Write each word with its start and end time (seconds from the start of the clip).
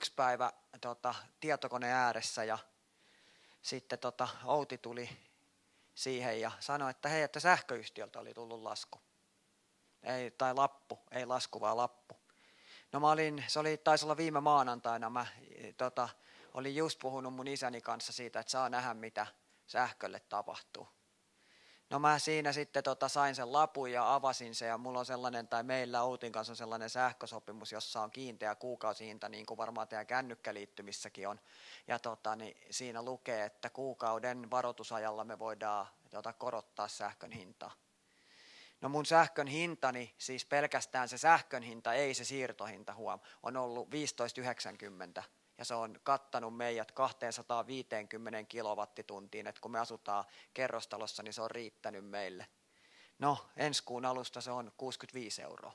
Yksi 0.00 0.12
päivä 0.16 0.52
tota, 0.80 1.14
tietokoneen 1.40 1.94
ääressä 1.94 2.44
ja 2.44 2.58
sitten 3.62 3.98
tota, 3.98 4.28
Outi 4.44 4.78
tuli 4.78 5.10
siihen 5.94 6.40
ja 6.40 6.50
sanoi, 6.60 6.90
että 6.90 7.08
hei, 7.08 7.22
että 7.22 7.40
sähköyhtiöltä 7.40 8.20
oli 8.20 8.34
tullut 8.34 8.62
lasku. 8.62 9.00
Ei, 10.02 10.30
tai 10.30 10.54
lappu, 10.54 10.98
ei 11.10 11.26
lasku, 11.26 11.60
vaan 11.60 11.76
lappu. 11.76 12.16
No 12.92 13.00
mä 13.00 13.10
olin, 13.10 13.44
se 13.48 13.58
oli, 13.58 13.76
taisi 13.76 14.04
olla 14.04 14.16
viime 14.16 14.40
maanantaina, 14.40 15.10
mä 15.10 15.26
tota, 15.76 16.08
olin 16.54 16.76
just 16.76 16.98
puhunut 16.98 17.34
mun 17.34 17.48
isäni 17.48 17.80
kanssa 17.80 18.12
siitä, 18.12 18.40
että 18.40 18.50
saa 18.50 18.68
nähdä 18.68 18.94
mitä 18.94 19.26
sähkölle 19.66 20.20
tapahtuu. 20.20 20.88
No 21.90 21.98
mä 21.98 22.18
siinä 22.18 22.52
sitten 22.52 22.82
tota 22.82 23.08
sain 23.08 23.34
sen 23.34 23.52
lapun 23.52 23.92
ja 23.92 24.14
avasin 24.14 24.54
sen 24.54 24.68
ja 24.68 24.78
mulla 24.78 24.98
on 24.98 25.06
sellainen, 25.06 25.48
tai 25.48 25.62
meillä 25.62 26.02
Outin 26.02 26.32
kanssa 26.32 26.52
on 26.52 26.56
sellainen 26.56 26.90
sähkösopimus, 26.90 27.72
jossa 27.72 28.02
on 28.02 28.10
kiinteä 28.10 28.54
kuukausihinta, 28.54 29.28
niin 29.28 29.46
kuin 29.46 29.58
varmaan 29.58 29.88
teidän 29.88 30.06
kännykkäliittymissäkin 30.06 31.28
on. 31.28 31.40
Ja 31.88 31.98
tota, 31.98 32.36
niin 32.36 32.56
siinä 32.70 33.02
lukee, 33.02 33.44
että 33.44 33.70
kuukauden 33.70 34.50
varoitusajalla 34.50 35.24
me 35.24 35.38
voidaan 35.38 35.86
tota, 36.10 36.32
korottaa 36.32 36.88
sähkön 36.88 37.32
hintaa. 37.32 37.72
No 38.80 38.88
mun 38.88 39.06
sähkön 39.06 39.46
hintani, 39.46 40.14
siis 40.18 40.44
pelkästään 40.44 41.08
se 41.08 41.18
sähkön 41.18 41.62
hinta, 41.62 41.94
ei 41.94 42.14
se 42.14 42.24
siirtohinta 42.24 42.94
huom, 42.94 43.20
on 43.42 43.56
ollut 43.56 43.88
15,90 45.16 45.22
ja 45.60 45.64
se 45.64 45.74
on 45.74 46.00
kattanut 46.02 46.56
meidät 46.56 46.92
250 46.92 48.44
kilowattituntiin, 48.44 49.46
että 49.46 49.60
kun 49.60 49.70
me 49.70 49.78
asutaan 49.78 50.24
kerrostalossa, 50.54 51.22
niin 51.22 51.32
se 51.32 51.42
on 51.42 51.50
riittänyt 51.50 52.04
meille. 52.04 52.46
No, 53.18 53.38
ensi 53.56 53.82
kuun 53.84 54.04
alusta 54.04 54.40
se 54.40 54.50
on 54.50 54.72
65 54.76 55.42
euroa. 55.42 55.72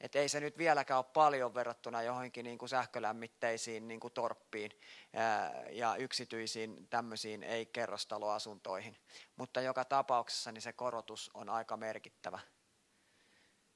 Et 0.00 0.16
ei 0.16 0.28
se 0.28 0.40
nyt 0.40 0.58
vieläkään 0.58 0.98
ole 0.98 1.04
paljon 1.12 1.54
verrattuna 1.54 2.02
johonkin 2.02 2.44
niin 2.44 2.58
kuin 2.58 2.68
sähkölämmitteisiin 2.68 3.88
niin 3.88 4.00
kuin 4.00 4.12
torppiin 4.12 4.80
ää, 5.12 5.64
ja 5.70 5.96
yksityisiin 5.96 6.88
tämmöisiin 6.88 7.42
ei-kerrostaloasuntoihin. 7.42 8.96
Mutta 9.36 9.60
joka 9.60 9.84
tapauksessa 9.84 10.52
niin 10.52 10.62
se 10.62 10.72
korotus 10.72 11.30
on 11.34 11.48
aika 11.48 11.76
merkittävä. 11.76 12.38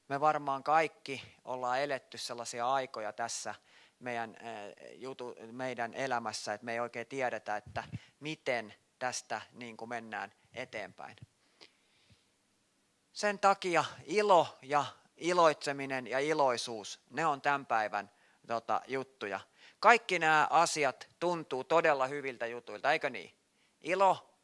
Me 0.09 0.21
varmaan 0.21 0.63
kaikki 0.63 1.23
ollaan 1.45 1.81
eletty 1.81 2.19
sellaisia 2.19 2.73
aikoja 2.73 3.13
tässä, 3.13 3.55
meidän, 4.05 4.37
jutu, 4.93 5.35
meidän 5.53 5.95
elämässä, 5.95 6.55
että 6.55 6.65
me 6.65 6.73
ei 6.73 6.81
oikein 6.81 7.07
tiedetä, 7.07 7.57
että 7.57 7.85
miten 8.21 8.75
tästä 8.99 9.41
niin 9.53 9.77
kuin 9.77 9.89
mennään 9.89 10.33
eteenpäin. 10.55 11.17
Sen 13.13 13.39
takia 13.39 13.85
ilo 14.05 14.59
ja 14.63 14.85
iloitseminen 15.17 16.07
ja 16.07 16.19
iloisuus, 16.19 17.01
ne 17.11 17.27
on 17.27 17.41
tämän 17.41 17.67
päivän 17.67 18.11
tota, 18.47 18.83
juttuja. 18.87 19.41
Kaikki 19.81 20.19
nämä 20.19 20.47
asiat 20.51 21.09
tuntuu 21.21 21.65
todella 21.65 22.07
hyviltä 22.07 22.47
jutuilta, 22.47 22.93
eikö 22.93 23.11
niin? 23.11 23.35
Ilo, 23.81 24.35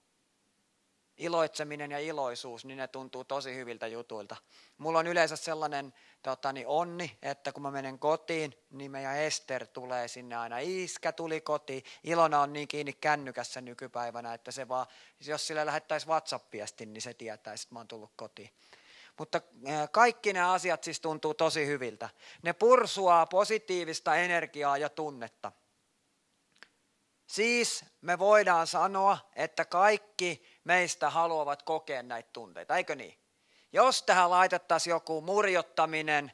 iloitseminen 1.17 1.91
ja 1.91 1.99
iloisuus, 1.99 2.65
niin 2.65 2.79
ne 2.79 2.89
tuntuu 2.89 3.25
tosi 3.25 3.55
hyviltä 3.55 3.87
jutuilta. 3.87 4.37
Mulla 4.79 4.99
on 4.99 5.07
yleensä 5.07 5.37
sellainen 5.37 5.95
tota, 6.23 6.53
niin 6.53 6.67
onni, 6.67 7.19
että 7.23 7.53
kun 7.53 7.63
mä 7.63 7.71
menen 7.71 7.99
kotiin, 7.99 8.55
niin 8.71 8.91
meidän 8.91 9.17
Ester 9.17 9.67
tulee 9.67 10.09
sinne 10.09 10.37
aina. 10.37 10.59
Iskä 10.59 11.13
tuli 11.13 11.41
kotiin. 11.41 11.83
Ilona 12.05 12.41
on 12.41 12.53
niin 12.53 12.69
kiinni 12.69 12.93
kännykässä 12.93 13.61
nykypäivänä, 13.61 14.35
että 14.35 14.51
se 14.51 14.69
vaan, 14.69 14.87
jos 15.27 15.47
sille 15.47 15.67
lähettäisiin 15.67 16.09
WhatsApp-viestin, 16.09 16.93
niin 16.93 17.03
se 17.03 17.15
tietäisi, 17.15 17.63
että 17.65 17.75
mä 17.75 17.79
oon 17.79 17.89
tullut 17.89 18.13
kotiin. 18.17 18.51
Mutta 19.19 19.41
kaikki 19.93 20.33
nämä 20.33 20.53
asiat 20.53 20.85
siis 20.85 21.01
tuntuu 21.01 21.35
tosi 21.35 21.67
hyviltä. 21.67 22.09
Ne 22.43 22.53
pursuaa 22.53 23.27
positiivista 23.27 24.17
energiaa 24.17 24.79
ja 24.79 24.89
tunnetta. 24.89 25.53
Siis 27.27 27.85
me 28.01 28.19
voidaan 28.19 28.67
sanoa, 28.67 29.19
että 29.37 29.65
kaikki 29.65 30.43
meistä 30.65 31.11
haluavat 31.11 31.63
kokea 31.63 32.03
näitä 32.03 32.31
tunteita, 32.33 32.77
eikö 32.77 32.95
niin? 32.95 33.20
Jos 33.73 34.03
tähän 34.03 34.31
laitettaisiin 34.31 34.91
joku 34.91 35.21
murjottaminen, 35.21 36.33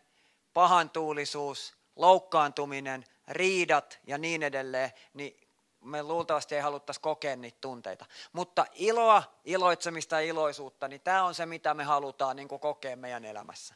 pahantuulisuus, 0.54 1.74
loukkaantuminen, 1.96 3.04
riidat 3.28 3.98
ja 4.06 4.18
niin 4.18 4.42
edelleen, 4.42 4.90
niin 5.14 5.48
me 5.80 6.02
luultavasti 6.02 6.54
ei 6.54 6.60
haluttaisi 6.60 7.00
kokea 7.00 7.36
niitä 7.36 7.58
tunteita. 7.60 8.06
Mutta 8.32 8.66
iloa, 8.74 9.22
iloitsemista 9.44 10.20
ja 10.20 10.26
iloisuutta, 10.26 10.88
niin 10.88 11.00
tämä 11.00 11.24
on 11.24 11.34
se, 11.34 11.46
mitä 11.46 11.74
me 11.74 11.84
halutaan 11.84 12.36
niin 12.36 12.48
kokea 12.48 12.96
meidän 12.96 13.24
elämässä. 13.24 13.74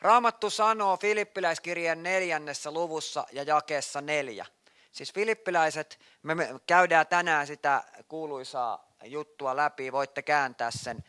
Raamattu 0.00 0.50
sanoo 0.50 0.96
Filippiläiskirjeen 0.96 2.02
neljännessä 2.02 2.70
luvussa 2.70 3.26
ja 3.32 3.42
jakeessa 3.42 4.00
neljä. 4.00 4.46
Siis 4.92 5.12
filippiläiset, 5.12 5.98
me 6.22 6.54
käydään 6.66 7.06
tänään 7.06 7.46
sitä 7.46 7.84
kuuluisaa 8.08 8.88
juttua 9.04 9.56
läpi, 9.56 9.92
voitte 9.92 10.22
kääntää 10.22 10.70
sen 10.70 11.04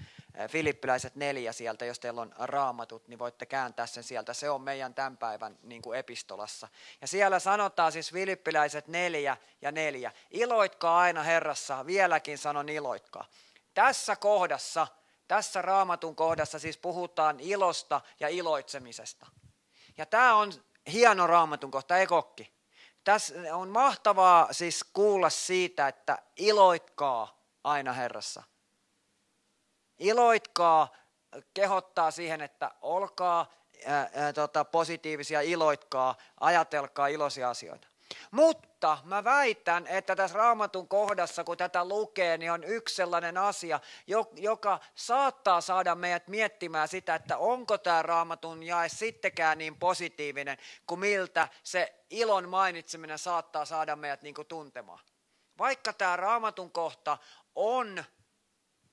Filippiläiset 0.50 1.16
neljä 1.16 1.51
sieltä, 1.51 1.85
jos 1.85 2.00
teillä 2.00 2.22
on 2.22 2.34
raamatut, 2.38 3.07
niin 3.07 3.19
voitte 3.19 3.46
kääntää 3.46 3.85
sen 3.85 4.03
sieltä. 4.03 4.34
Se 4.34 4.50
on 4.50 4.62
meidän 4.62 4.94
tämän 4.94 5.18
päivän 5.18 5.57
niin 5.63 5.81
kuin 5.81 6.00
epistolassa. 6.00 6.68
Ja 7.01 7.07
siellä 7.07 7.40
sanotaan 7.40 7.91
siis 7.91 8.12
Filippiläiset 8.12 8.88
neljä 8.88 9.38
ja 9.62 9.72
neljä. 9.72 10.12
Iloitkaa 10.31 11.00
aina 11.00 11.23
Herrassa, 11.23 11.85
vieläkin 11.85 12.38
sanon 12.38 12.69
iloitkaa. 12.69 13.25
Tässä 13.73 14.16
kohdassa, 14.16 14.88
tässä 15.28 15.62
raamatun 15.62 16.16
kohdassa 16.16 16.59
siis 16.59 16.78
puhutaan 16.78 17.40
ilosta 17.40 18.02
ja 18.19 18.29
iloitsemisesta. 18.29 19.25
Ja 19.97 20.06
tämä 20.06 20.35
on 20.35 20.53
hieno 20.91 21.28
raamatun 21.28 21.72
kohta, 21.72 21.97
ei 21.97 22.07
kokki? 22.07 22.56
Tässä 23.03 23.56
on 23.56 23.69
mahtavaa 23.69 24.47
siis 24.53 24.84
kuulla 24.84 25.29
siitä, 25.29 25.88
että 25.88 26.17
iloitkaa 26.38 27.40
aina 27.63 27.94
Herrassa. 27.94 28.44
Iloitkaa, 30.00 30.95
kehottaa 31.53 32.11
siihen, 32.11 32.41
että 32.41 32.72
olkaa 32.81 33.53
ää, 33.85 34.09
ää, 34.13 34.33
tota, 34.33 34.66
positiivisia, 34.66 35.41
iloitkaa, 35.41 36.16
ajatelkaa 36.39 37.07
iloisia 37.07 37.50
asioita. 37.50 37.88
Mutta 38.31 38.97
mä 39.03 39.23
väitän, 39.23 39.88
että 39.88 40.16
tässä 40.16 40.38
raamatun 40.38 40.88
kohdassa, 40.88 41.44
kun 41.44 41.57
tätä 41.57 41.85
lukee, 41.85 42.38
niin 42.38 42.51
on 42.51 42.63
yksi 42.63 42.95
sellainen 42.95 43.38
asia, 43.38 43.79
joka 44.35 44.79
saattaa 44.95 45.61
saada 45.61 45.95
meidät 45.95 46.28
miettimään 46.28 46.88
sitä, 46.88 47.16
että 47.16 47.38
onko 47.38 47.78
tämä 47.78 48.01
raamatun 48.01 48.63
jae 48.63 48.89
sittenkään 48.89 49.57
niin 49.57 49.75
positiivinen, 49.75 50.57
kuin 50.88 51.00
miltä 51.00 51.47
se 51.63 51.95
ilon 52.09 52.50
mainitseminen 52.50 53.19
saattaa 53.19 53.66
saada 53.66 53.95
meidät 53.95 54.22
niin 54.22 54.35
kuin 54.35 54.47
tuntemaan. 54.47 55.00
Vaikka 55.57 55.94
tämä 55.94 56.16
raamatun 56.16 56.72
kohta 56.72 57.17
on 57.55 58.03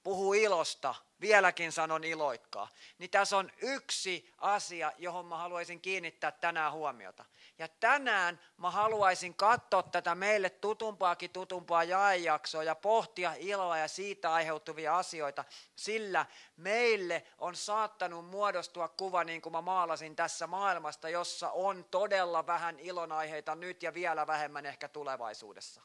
puhuu 0.02 0.34
ilosta, 0.34 0.94
vieläkin 1.20 1.72
sanon 1.72 2.04
iloikkaa, 2.04 2.68
niin 2.98 3.10
tässä 3.10 3.36
on 3.36 3.50
yksi 3.62 4.32
asia, 4.38 4.92
johon 4.98 5.26
mä 5.26 5.36
haluaisin 5.36 5.80
kiinnittää 5.80 6.30
tänään 6.30 6.72
huomiota. 6.72 7.24
Ja 7.58 7.68
tänään 7.68 8.41
mä 8.56 8.70
haluaisin 8.70 9.34
katsoa 9.34 9.82
tätä 9.82 10.14
meille 10.14 10.50
tutumpaakin 10.50 11.30
tutumpaa 11.30 11.84
jaejaksoa 11.84 12.62
ja 12.62 12.74
pohtia 12.74 13.34
iloa 13.38 13.78
ja 13.78 13.88
siitä 13.88 14.32
aiheutuvia 14.32 14.98
asioita, 14.98 15.44
sillä 15.77 16.27
meille 16.56 17.27
on 17.38 17.56
saattanut 17.56 18.27
muodostua 18.27 18.88
kuva, 18.88 19.24
niin 19.24 19.42
kuin 19.42 19.53
mä 19.53 19.60
maalasin 19.60 20.16
tässä 20.16 20.47
maailmasta, 20.47 21.09
jossa 21.09 21.50
on 21.50 21.84
todella 21.91 22.47
vähän 22.47 22.78
ilonaiheita 22.78 23.54
nyt 23.54 23.82
ja 23.82 23.94
vielä 23.94 24.27
vähemmän 24.27 24.66
ehkä 24.66 24.88
tulevaisuudessa. 24.88 25.82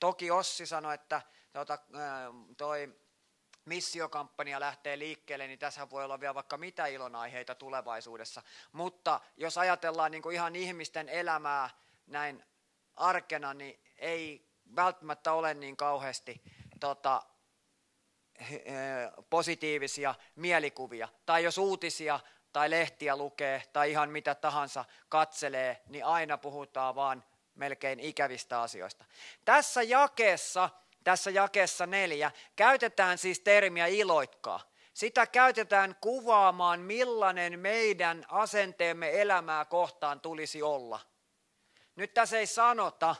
Toki 0.00 0.30
Ossi 0.30 0.66
sanoi, 0.66 0.94
että 0.94 1.22
tuota, 1.56 1.78
toi 2.56 2.94
missiokampanja 3.64 4.60
lähtee 4.60 4.98
liikkeelle, 4.98 5.46
niin 5.46 5.58
tässä 5.58 5.90
voi 5.90 6.04
olla 6.04 6.20
vielä 6.20 6.34
vaikka 6.34 6.56
mitä 6.56 6.86
ilonaiheita 6.86 7.54
tulevaisuudessa. 7.54 8.42
Mutta 8.72 9.20
jos 9.36 9.58
ajatellaan 9.58 10.10
niin 10.10 10.22
kuin 10.22 10.34
ihan 10.34 10.56
ihmisten 10.56 11.08
elämää 11.08 11.70
näin 12.06 12.44
arkena, 12.94 13.54
niin 13.54 13.80
ei 13.98 14.48
välttämättä 14.76 15.32
ole 15.32 15.54
niin 15.54 15.76
kauheasti 15.76 16.42
tota, 16.80 17.22
positiivisia 19.30 20.14
mielikuvia. 20.34 21.08
Tai 21.26 21.44
jos 21.44 21.58
uutisia 21.58 22.20
tai 22.52 22.70
lehtiä 22.70 23.16
lukee 23.16 23.62
tai 23.72 23.90
ihan 23.90 24.10
mitä 24.10 24.34
tahansa 24.34 24.84
katselee, 25.08 25.82
niin 25.86 26.04
aina 26.04 26.38
puhutaan 26.38 26.94
vaan 26.94 27.24
melkein 27.54 28.00
ikävistä 28.00 28.60
asioista. 28.60 29.04
Tässä 29.44 29.82
jakeessa, 29.82 30.70
tässä 31.06 31.30
jakeessa 31.30 31.86
neljä, 31.86 32.30
käytetään 32.56 33.18
siis 33.18 33.40
termiä 33.40 33.86
iloitkaa. 33.86 34.60
Sitä 34.94 35.26
käytetään 35.26 35.96
kuvaamaan, 36.00 36.80
millainen 36.80 37.58
meidän 37.58 38.24
asenteemme 38.28 39.20
elämää 39.20 39.64
kohtaan 39.64 40.20
tulisi 40.20 40.62
olla. 40.62 41.00
Nyt 41.96 42.14
tässä 42.14 42.38
ei 42.38 42.46
sanota, 42.46 43.16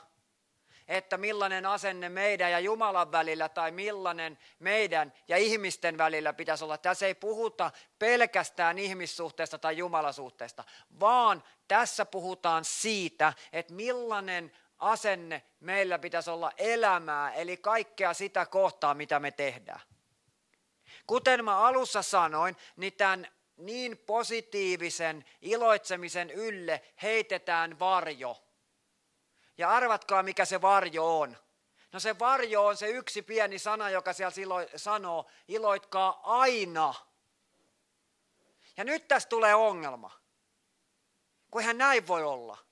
että 0.87 1.17
millainen 1.17 1.65
asenne 1.65 2.09
meidän 2.09 2.51
ja 2.51 2.59
Jumalan 2.59 3.11
välillä 3.11 3.49
tai 3.49 3.71
millainen 3.71 4.37
meidän 4.59 5.13
ja 5.27 5.37
ihmisten 5.37 5.97
välillä 5.97 6.33
pitäisi 6.33 6.63
olla. 6.63 6.77
Tässä 6.77 7.05
ei 7.05 7.15
puhuta 7.15 7.71
pelkästään 7.99 8.77
ihmissuhteesta 8.77 9.57
tai 9.57 9.77
Jumalasuhteesta, 9.77 10.63
vaan 10.99 11.43
tässä 11.67 12.05
puhutaan 12.05 12.65
siitä, 12.65 13.33
että 13.53 13.73
millainen 13.73 14.51
asenne 14.79 15.43
meillä 15.59 15.99
pitäisi 15.99 16.29
olla 16.29 16.51
elämää, 16.57 17.33
eli 17.33 17.57
kaikkea 17.57 18.13
sitä 18.13 18.45
kohtaa, 18.45 18.93
mitä 18.93 19.19
me 19.19 19.31
tehdään. 19.31 19.81
Kuten 21.07 21.45
mä 21.45 21.59
alussa 21.59 22.01
sanoin, 22.01 22.57
niin 22.75 22.93
tämän 22.93 23.27
niin 23.57 23.97
positiivisen 23.97 25.25
iloitsemisen 25.41 26.29
ylle 26.29 26.81
heitetään 27.01 27.79
varjo. 27.79 28.43
Ja 29.57 29.69
arvatkaa, 29.69 30.23
mikä 30.23 30.45
se 30.45 30.61
varjo 30.61 31.19
on. 31.19 31.37
No 31.91 31.99
se 31.99 32.19
varjo 32.19 32.65
on 32.65 32.77
se 32.77 32.87
yksi 32.87 33.21
pieni 33.21 33.59
sana, 33.59 33.89
joka 33.89 34.13
siellä 34.13 34.31
silloin 34.31 34.67
sanoo, 34.75 35.29
iloitkaa 35.47 36.19
aina. 36.23 36.93
Ja 38.77 38.83
nyt 38.83 39.07
tässä 39.07 39.29
tulee 39.29 39.55
ongelma. 39.55 40.11
Kun 41.51 41.63
hän 41.63 41.77
näin 41.77 42.07
voi 42.07 42.23
olla. 42.23 42.66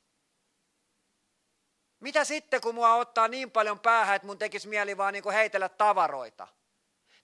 Mitä 2.06 2.24
sitten, 2.24 2.62
kun 2.62 2.76
mua 2.76 2.96
ottaa 2.96 3.28
niin 3.28 3.52
paljon 3.52 3.80
päähän, 3.80 4.16
että 4.16 4.26
mun 4.26 4.38
tekisi 4.38 4.68
mieli 4.68 4.98
vaan 4.98 5.14
niin 5.14 5.24
kuin 5.24 5.34
heitellä 5.34 5.70
tavaroita? 5.70 6.48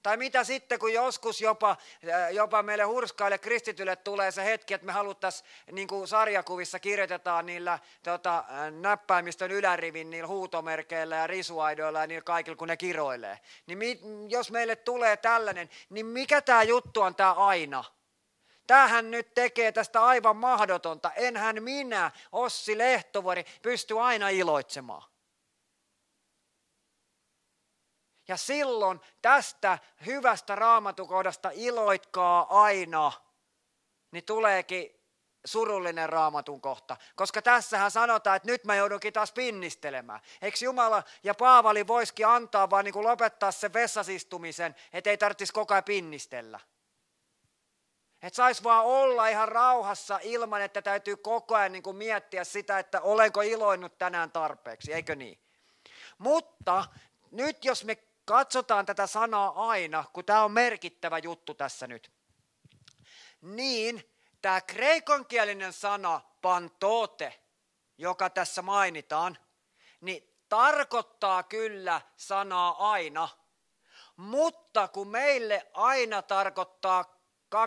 Tai 0.03 0.17
mitä 0.17 0.43
sitten, 0.43 0.79
kun 0.79 0.93
joskus 0.93 1.41
jopa, 1.41 1.77
äh, 2.09 2.31
jopa 2.31 2.63
meille 2.63 2.83
hurskaille 2.83 3.37
kristityille 3.37 3.95
tulee 3.95 4.31
se 4.31 4.45
hetki, 4.45 4.73
että 4.73 4.85
me 4.85 4.91
haluttaisiin, 4.91 5.47
niin 5.71 5.87
kuin 5.87 6.07
sarjakuvissa 6.07 6.79
kirjoitetaan 6.79 7.45
niillä 7.45 7.79
tota, 8.03 8.37
äh, 8.37 8.71
näppäimistön 8.71 9.51
ylärivin 9.51 10.09
niillä 10.09 10.27
huutomerkeillä 10.27 11.15
ja 11.15 11.27
risuaidoilla 11.27 11.99
ja 11.99 12.07
niillä 12.07 12.23
kaikilla, 12.23 12.57
kun 12.57 12.67
ne 12.67 12.77
kiroilee. 12.77 13.39
Niin 13.65 13.77
mi, 13.77 13.99
jos 14.27 14.51
meille 14.51 14.75
tulee 14.75 15.17
tällainen, 15.17 15.69
niin 15.89 16.05
mikä 16.05 16.41
tämä 16.41 16.63
juttu 16.63 17.01
on 17.01 17.15
tämä 17.15 17.33
aina? 17.33 17.83
Tämähän 18.71 19.11
nyt 19.11 19.33
tekee 19.33 19.71
tästä 19.71 20.03
aivan 20.03 20.37
mahdotonta. 20.37 21.11
Enhän 21.11 21.63
minä, 21.63 22.11
Ossi 22.31 22.77
Lehtovuori, 22.77 23.45
pysty 23.61 23.99
aina 23.99 24.29
iloitsemaan. 24.29 25.03
Ja 28.27 28.37
silloin 28.37 29.01
tästä 29.21 29.79
hyvästä 30.05 30.55
raamatukohdasta 30.55 31.49
iloitkaa 31.53 32.63
aina, 32.63 33.11
niin 34.11 34.25
tuleekin 34.25 34.99
surullinen 35.45 36.09
raamatun 36.09 36.61
kohta. 36.61 36.97
Koska 37.15 37.41
tässähän 37.41 37.91
sanotaan, 37.91 38.35
että 38.35 38.51
nyt 38.51 38.65
mä 38.65 38.75
joudunkin 38.75 39.13
taas 39.13 39.31
pinnistelemään. 39.31 40.19
Eikö 40.41 40.57
Jumala 40.61 41.03
ja 41.23 41.33
Paavali 41.35 41.87
voisikin 41.87 42.27
antaa 42.27 42.69
vaan 42.69 42.85
niin 42.85 42.93
kuin 42.93 43.07
lopettaa 43.07 43.51
sen 43.51 43.73
vessasistumisen, 43.73 44.75
että 44.93 45.09
ei 45.09 45.17
tarvitsisi 45.17 45.53
koko 45.53 45.73
ajan 45.73 45.83
pinnistellä. 45.83 46.59
Että 48.21 48.35
sais 48.35 48.63
vaan 48.63 48.85
olla 48.85 49.27
ihan 49.27 49.47
rauhassa 49.47 50.19
ilman, 50.23 50.61
että 50.61 50.81
täytyy 50.81 51.17
koko 51.17 51.55
ajan 51.55 51.71
niin 51.71 51.83
kuin 51.83 51.95
miettiä 51.97 52.43
sitä, 52.43 52.79
että 52.79 53.01
olenko 53.01 53.41
iloinnut 53.41 53.97
tänään 53.97 54.31
tarpeeksi, 54.31 54.93
eikö 54.93 55.15
niin? 55.15 55.39
Mutta 56.17 56.85
nyt 57.31 57.65
jos 57.65 57.83
me 57.83 57.97
katsotaan 58.25 58.85
tätä 58.85 59.07
sanaa 59.07 59.69
aina, 59.69 60.03
kun 60.13 60.25
tämä 60.25 60.43
on 60.43 60.51
merkittävä 60.51 61.17
juttu 61.17 61.53
tässä 61.53 61.87
nyt, 61.87 62.11
niin 63.41 64.11
tämä 64.41 64.61
kreikonkielinen 64.61 65.73
sana 65.73 66.21
pantote, 66.41 67.41
joka 67.97 68.29
tässä 68.29 68.61
mainitaan, 68.61 69.37
niin 70.01 70.35
tarkoittaa 70.49 71.43
kyllä 71.43 72.01
sanaa 72.15 72.91
aina, 72.91 73.29
mutta 74.15 74.87
kun 74.87 75.07
meille 75.07 75.67
aina 75.73 76.21
tarkoittaa 76.21 77.20
24-7 77.55 77.57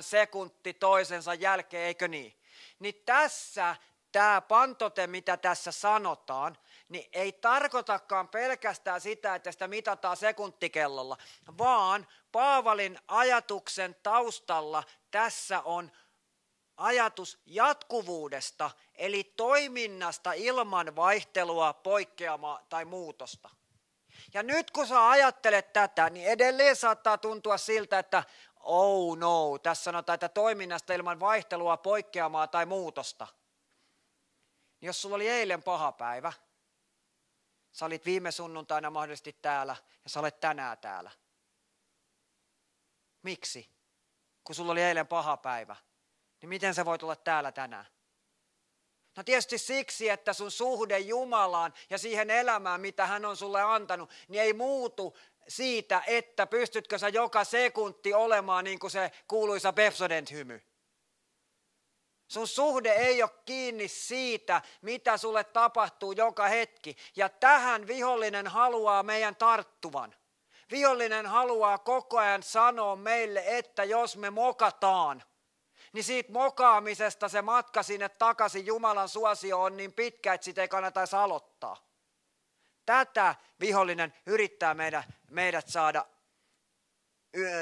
sekunti 0.00 0.74
toisensa 0.74 1.34
jälkeen, 1.34 1.86
eikö 1.86 2.08
niin? 2.08 2.34
Niin 2.78 3.02
tässä 3.06 3.76
tämä 4.12 4.40
pantote, 4.40 5.06
mitä 5.06 5.36
tässä 5.36 5.72
sanotaan, 5.72 6.58
niin 6.88 7.08
ei 7.12 7.32
tarkoitakaan 7.32 8.28
pelkästään 8.28 9.00
sitä, 9.00 9.34
että 9.34 9.52
sitä 9.52 9.68
mitataan 9.68 10.16
sekuntikellolla, 10.16 11.16
vaan 11.58 12.06
Paavalin 12.32 12.98
ajatuksen 13.08 13.96
taustalla 14.02 14.84
tässä 15.10 15.60
on 15.60 15.90
ajatus 16.76 17.38
jatkuvuudesta, 17.46 18.70
eli 18.94 19.24
toiminnasta 19.24 20.32
ilman 20.32 20.96
vaihtelua, 20.96 21.72
poikkeamaa 21.72 22.66
tai 22.68 22.84
muutosta. 22.84 23.55
Ja 24.36 24.42
nyt 24.42 24.70
kun 24.70 24.86
sä 24.86 25.08
ajattelet 25.08 25.72
tätä, 25.72 26.10
niin 26.10 26.26
edelleen 26.26 26.76
saattaa 26.76 27.18
tuntua 27.18 27.58
siltä, 27.58 27.98
että 27.98 28.24
oh 28.60 29.16
no, 29.16 29.58
tässä 29.58 29.84
sanotaan, 29.84 30.14
että 30.14 30.28
toiminnasta 30.28 30.94
ilman 30.94 31.20
vaihtelua, 31.20 31.76
poikkeamaa 31.76 32.46
tai 32.46 32.66
muutosta. 32.66 33.26
Jos 34.80 35.02
sulla 35.02 35.16
oli 35.16 35.28
eilen 35.28 35.62
paha 35.62 35.92
päivä, 35.92 36.32
Sä 37.72 37.86
olit 37.86 38.04
viime 38.04 38.30
sunnuntaina 38.30 38.90
mahdollisesti 38.90 39.32
täällä 39.42 39.76
ja 40.04 40.10
sä 40.10 40.20
olet 40.20 40.40
tänään 40.40 40.78
täällä. 40.78 41.10
Miksi? 43.22 43.70
Kun 44.44 44.54
sulla 44.54 44.72
oli 44.72 44.82
eilen 44.82 45.06
paha 45.06 45.36
päivä, 45.36 45.76
niin 46.40 46.48
miten 46.48 46.74
sä 46.74 46.84
voit 46.84 47.02
olla 47.02 47.16
täällä 47.16 47.52
tänään? 47.52 47.86
No 49.16 49.22
tietysti 49.24 49.58
siksi, 49.58 50.08
että 50.08 50.32
sun 50.32 50.50
suhde 50.50 50.98
Jumalaan 50.98 51.74
ja 51.90 51.98
siihen 51.98 52.30
elämään, 52.30 52.80
mitä 52.80 53.06
hän 53.06 53.24
on 53.24 53.36
sulle 53.36 53.62
antanut, 53.62 54.10
niin 54.28 54.42
ei 54.42 54.52
muutu 54.52 55.16
siitä, 55.48 56.02
että 56.06 56.46
pystytkö 56.46 56.98
sä 56.98 57.08
joka 57.08 57.44
sekunti 57.44 58.14
olemaan 58.14 58.64
niin 58.64 58.78
kuin 58.78 58.90
se 58.90 59.10
kuuluisa 59.28 59.72
Pepsodent-hymy. 59.72 60.62
Sun 62.28 62.48
suhde 62.48 62.92
ei 62.92 63.22
ole 63.22 63.30
kiinni 63.44 63.88
siitä, 63.88 64.62
mitä 64.82 65.16
sulle 65.16 65.44
tapahtuu 65.44 66.12
joka 66.12 66.48
hetki. 66.48 66.96
Ja 67.16 67.28
tähän 67.28 67.86
vihollinen 67.86 68.46
haluaa 68.46 69.02
meidän 69.02 69.36
tarttuvan. 69.36 70.14
Vihollinen 70.70 71.26
haluaa 71.26 71.78
koko 71.78 72.18
ajan 72.18 72.42
sanoa 72.42 72.96
meille, 72.96 73.42
että 73.46 73.84
jos 73.84 74.16
me 74.16 74.30
mokataan, 74.30 75.22
niin 75.96 76.04
siitä 76.04 76.32
mokaamisesta 76.32 77.28
se 77.28 77.42
matka 77.42 77.82
sinne 77.82 78.08
takaisin 78.08 78.66
Jumalan 78.66 79.08
suosio 79.08 79.62
on 79.62 79.76
niin 79.76 79.92
pitkä, 79.92 80.34
että 80.34 80.44
sitä 80.44 80.62
ei 80.62 80.68
kannata 80.68 81.00
aloittaa. 81.12 81.76
Tätä 82.86 83.34
vihollinen 83.60 84.14
yrittää 84.26 84.74
meidät, 84.74 85.04
meidät 85.30 85.68
saada 85.68 86.06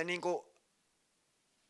niin 0.05 0.21
kuin 0.21 0.47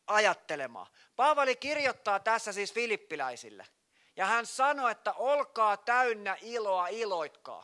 ajattelemaan. 0.07 0.87
Paavali 1.15 1.55
kirjoittaa 1.55 2.19
tässä 2.19 2.53
siis 2.53 2.73
filippiläisille. 2.73 3.67
Ja 4.15 4.25
hän 4.25 4.45
sanoi, 4.45 4.91
että 4.91 5.13
olkaa 5.13 5.77
täynnä 5.77 6.37
iloa, 6.41 6.87
iloitkaa. 6.87 7.63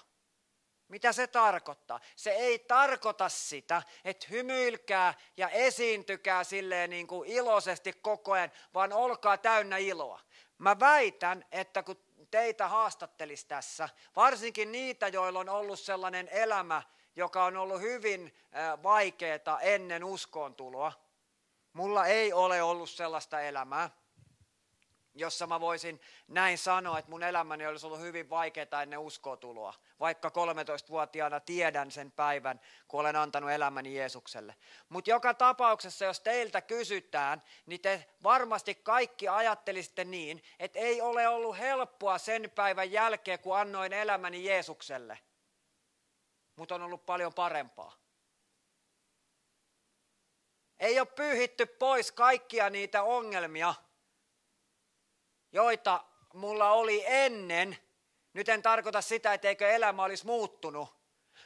Mitä 0.91 1.13
se 1.13 1.27
tarkoittaa? 1.27 1.99
Se 2.15 2.31
ei 2.31 2.59
tarkoita 2.59 3.29
sitä, 3.29 3.83
että 4.05 4.27
hymyilkää 4.29 5.13
ja 5.37 5.49
esiintykää 5.49 6.43
silleen 6.43 6.89
niin 6.89 7.07
kuin 7.07 7.29
iloisesti 7.29 7.93
koko 7.93 8.31
ajan, 8.31 8.51
vaan 8.73 8.93
olkaa 8.93 9.37
täynnä 9.37 9.77
iloa. 9.77 10.19
Mä 10.57 10.79
väitän, 10.79 11.45
että 11.51 11.83
kun 11.83 11.97
teitä 12.31 12.67
haastattelisi 12.67 13.47
tässä, 13.47 13.89
varsinkin 14.15 14.71
niitä, 14.71 15.07
joilla 15.07 15.39
on 15.39 15.49
ollut 15.49 15.79
sellainen 15.79 16.29
elämä, 16.31 16.83
joka 17.15 17.45
on 17.45 17.57
ollut 17.57 17.81
hyvin 17.81 18.35
vaikeaa 18.83 19.61
ennen 19.61 20.03
uskoon 20.03 20.55
tuloa, 20.55 20.93
Mulla 21.73 22.05
ei 22.05 22.33
ole 22.33 22.61
ollut 22.61 22.89
sellaista 22.89 23.41
elämää, 23.41 23.89
jossa 25.15 25.47
mä 25.47 25.59
voisin 25.59 26.01
näin 26.27 26.57
sanoa, 26.57 26.99
että 26.99 27.11
mun 27.11 27.23
elämäni 27.23 27.67
olisi 27.67 27.85
ollut 27.85 27.99
hyvin 27.99 28.29
vaikeaa 28.29 28.81
ennen 28.83 28.99
uskotuloa. 28.99 29.73
Vaikka 29.99 30.29
13-vuotiaana 30.29 31.39
tiedän 31.39 31.91
sen 31.91 32.11
päivän, 32.11 32.61
kun 32.87 32.99
olen 32.99 33.15
antanut 33.15 33.51
elämäni 33.51 33.95
Jeesukselle. 33.95 34.55
Mutta 34.89 35.09
joka 35.09 35.33
tapauksessa, 35.33 36.05
jos 36.05 36.19
teiltä 36.19 36.61
kysytään, 36.61 37.43
niin 37.65 37.81
te 37.81 38.05
varmasti 38.23 38.75
kaikki 38.75 39.27
ajattelisitte 39.27 40.03
niin, 40.03 40.43
että 40.59 40.79
ei 40.79 41.01
ole 41.01 41.27
ollut 41.27 41.57
helppoa 41.57 42.17
sen 42.17 42.51
päivän 42.55 42.91
jälkeen, 42.91 43.39
kun 43.39 43.57
annoin 43.57 43.93
elämäni 43.93 44.45
Jeesukselle. 44.45 45.19
Mutta 46.55 46.75
on 46.75 46.81
ollut 46.81 47.05
paljon 47.05 47.33
parempaa. 47.33 48.01
Ei 50.79 50.99
ole 50.99 51.07
pyyhitty 51.07 51.65
pois 51.65 52.11
kaikkia 52.11 52.69
niitä 52.69 53.03
ongelmia, 53.03 53.73
joita 55.51 56.03
mulla 56.33 56.71
oli 56.71 57.03
ennen 57.05 57.77
Nyt 58.33 58.49
en 58.49 58.61
tarkoita 58.61 59.01
sitä, 59.01 59.33
etteikö 59.33 59.69
elämä 59.69 60.03
olisi 60.03 60.25
muuttunut, 60.25 60.95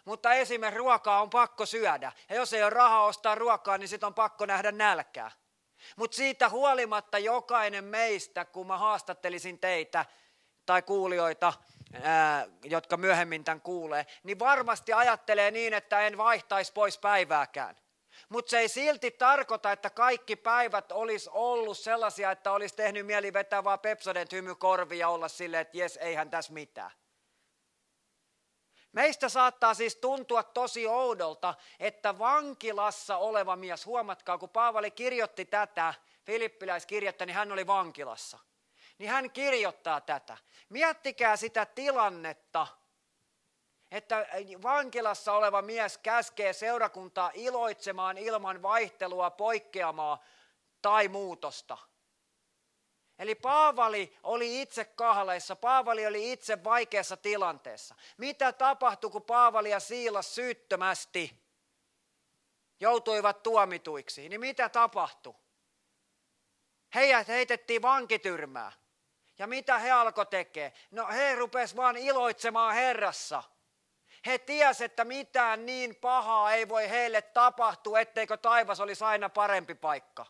mutta 0.05 0.33
esimerkiksi 0.33 0.77
ruokaa 0.77 1.21
on 1.21 1.29
pakko 1.29 1.65
syödä. 1.65 2.11
Ja 2.29 2.35
jos 2.35 2.53
ei 2.53 2.63
ole 2.63 2.69
rahaa 2.69 3.05
ostaa 3.05 3.35
ruokaa, 3.35 3.77
niin 3.77 3.87
sitten 3.87 4.07
on 4.07 4.13
pakko 4.13 4.45
nähdä 4.45 4.71
nälkää. 4.71 5.31
Mutta 5.95 6.15
siitä 6.15 6.49
huolimatta 6.49 7.19
jokainen 7.19 7.83
meistä, 7.83 8.45
kun 8.45 8.67
mä 8.67 8.77
haastattelisin 8.77 9.59
teitä 9.59 10.05
tai 10.65 10.81
kuulijoita, 10.81 11.53
ää, 12.01 12.47
jotka 12.63 12.97
myöhemmin 12.97 13.43
tämän 13.43 13.61
kuulee, 13.61 14.05
niin 14.23 14.39
varmasti 14.39 14.93
ajattelee 14.93 15.51
niin, 15.51 15.73
että 15.73 16.01
en 16.01 16.17
vaihtaisi 16.17 16.73
pois 16.73 16.97
päivääkään. 16.97 17.77
Mutta 18.29 18.49
se 18.49 18.59
ei 18.59 18.69
silti 18.69 19.11
tarkoita, 19.11 19.71
että 19.71 19.89
kaikki 19.89 20.35
päivät 20.35 20.91
olisi 20.91 21.29
ollut 21.33 21.77
sellaisia, 21.77 22.31
että 22.31 22.51
olisi 22.51 22.75
tehnyt 22.75 23.05
mieli 23.05 23.33
vetää 23.33 23.63
vaan 23.63 23.79
Pepsodent 23.79 24.31
hymykorvi 24.31 24.97
ja 24.99 25.09
olla 25.09 25.27
silleen, 25.27 25.61
että 25.61 25.77
jes, 25.77 25.97
eihän 25.97 26.29
tässä 26.29 26.53
mitään. 26.53 26.91
Meistä 28.91 29.29
saattaa 29.29 29.73
siis 29.73 29.95
tuntua 29.95 30.43
tosi 30.43 30.87
oudolta, 30.87 31.53
että 31.79 32.19
vankilassa 32.19 33.17
oleva 33.17 33.55
mies, 33.55 33.85
huomatkaa 33.85 34.37
kun 34.37 34.49
Paavali 34.49 34.91
kirjoitti 34.91 35.45
tätä 35.45 35.93
filippiläiskirjettä, 36.25 37.25
niin 37.25 37.35
hän 37.35 37.51
oli 37.51 37.67
vankilassa. 37.67 38.39
Niin 38.97 39.09
hän 39.09 39.31
kirjoittaa 39.31 40.01
tätä. 40.01 40.37
Miettikää 40.69 41.35
sitä 41.35 41.65
tilannetta, 41.65 42.67
että 43.95 44.27
vankilassa 44.63 45.33
oleva 45.33 45.61
mies 45.61 45.97
käskee 45.97 46.53
seurakuntaa 46.53 47.31
iloitsemaan 47.33 48.17
ilman 48.17 48.61
vaihtelua, 48.61 49.29
poikkeamaa 49.31 50.23
tai 50.81 51.07
muutosta. 51.07 51.77
Eli 53.19 53.35
Paavali 53.35 54.17
oli 54.23 54.61
itse 54.61 54.85
kahleissa, 54.85 55.55
Paavali 55.55 56.07
oli 56.07 56.31
itse 56.31 56.63
vaikeassa 56.63 57.17
tilanteessa. 57.17 57.95
Mitä 58.17 58.51
tapahtui, 58.51 59.09
kun 59.09 59.21
Paavali 59.21 59.69
ja 59.69 59.79
Siilas 59.79 60.35
syyttömästi 60.35 61.45
joutuivat 62.79 63.43
tuomituiksi? 63.43 64.29
Niin 64.29 64.41
mitä 64.41 64.69
tapahtui? 64.69 65.35
Heidät 66.95 67.27
heitettiin 67.27 67.81
vankityrmää. 67.81 68.71
Ja 69.39 69.47
mitä 69.47 69.79
he 69.79 69.91
alkoi 69.91 70.25
tekemään? 70.25 70.71
No 70.91 71.07
he 71.07 71.35
rupes 71.35 71.75
vaan 71.75 71.97
iloitsemaan 71.97 72.73
Herrassa. 72.73 73.43
He 74.25 74.37
ties, 74.37 74.81
että 74.81 75.05
mitään 75.05 75.65
niin 75.65 75.95
pahaa 75.95 76.53
ei 76.53 76.69
voi 76.69 76.89
heille 76.89 77.21
tapahtua, 77.21 77.99
etteikö 77.99 78.37
taivas 78.37 78.79
olisi 78.79 79.03
aina 79.03 79.29
parempi 79.29 79.75
paikka. 79.75 80.25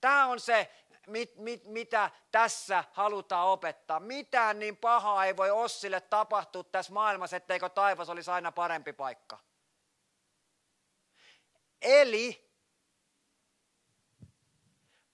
Tämä 0.00 0.26
on 0.26 0.40
se 0.40 0.70
mit, 1.06 1.36
mit, 1.36 1.64
mitä 1.64 2.10
tässä 2.32 2.84
halutaan 2.92 3.48
opettaa. 3.48 4.00
Mitään 4.00 4.58
niin 4.58 4.76
pahaa 4.76 5.24
ei 5.24 5.36
voi 5.36 5.50
Ossille 5.50 6.00
tapahtua 6.00 6.64
tässä 6.64 6.92
maailmassa, 6.92 7.36
etteikö 7.36 7.68
taivas 7.68 8.08
olisi 8.08 8.30
aina 8.30 8.52
parempi 8.52 8.92
paikka. 8.92 9.38
Eli 11.82 12.46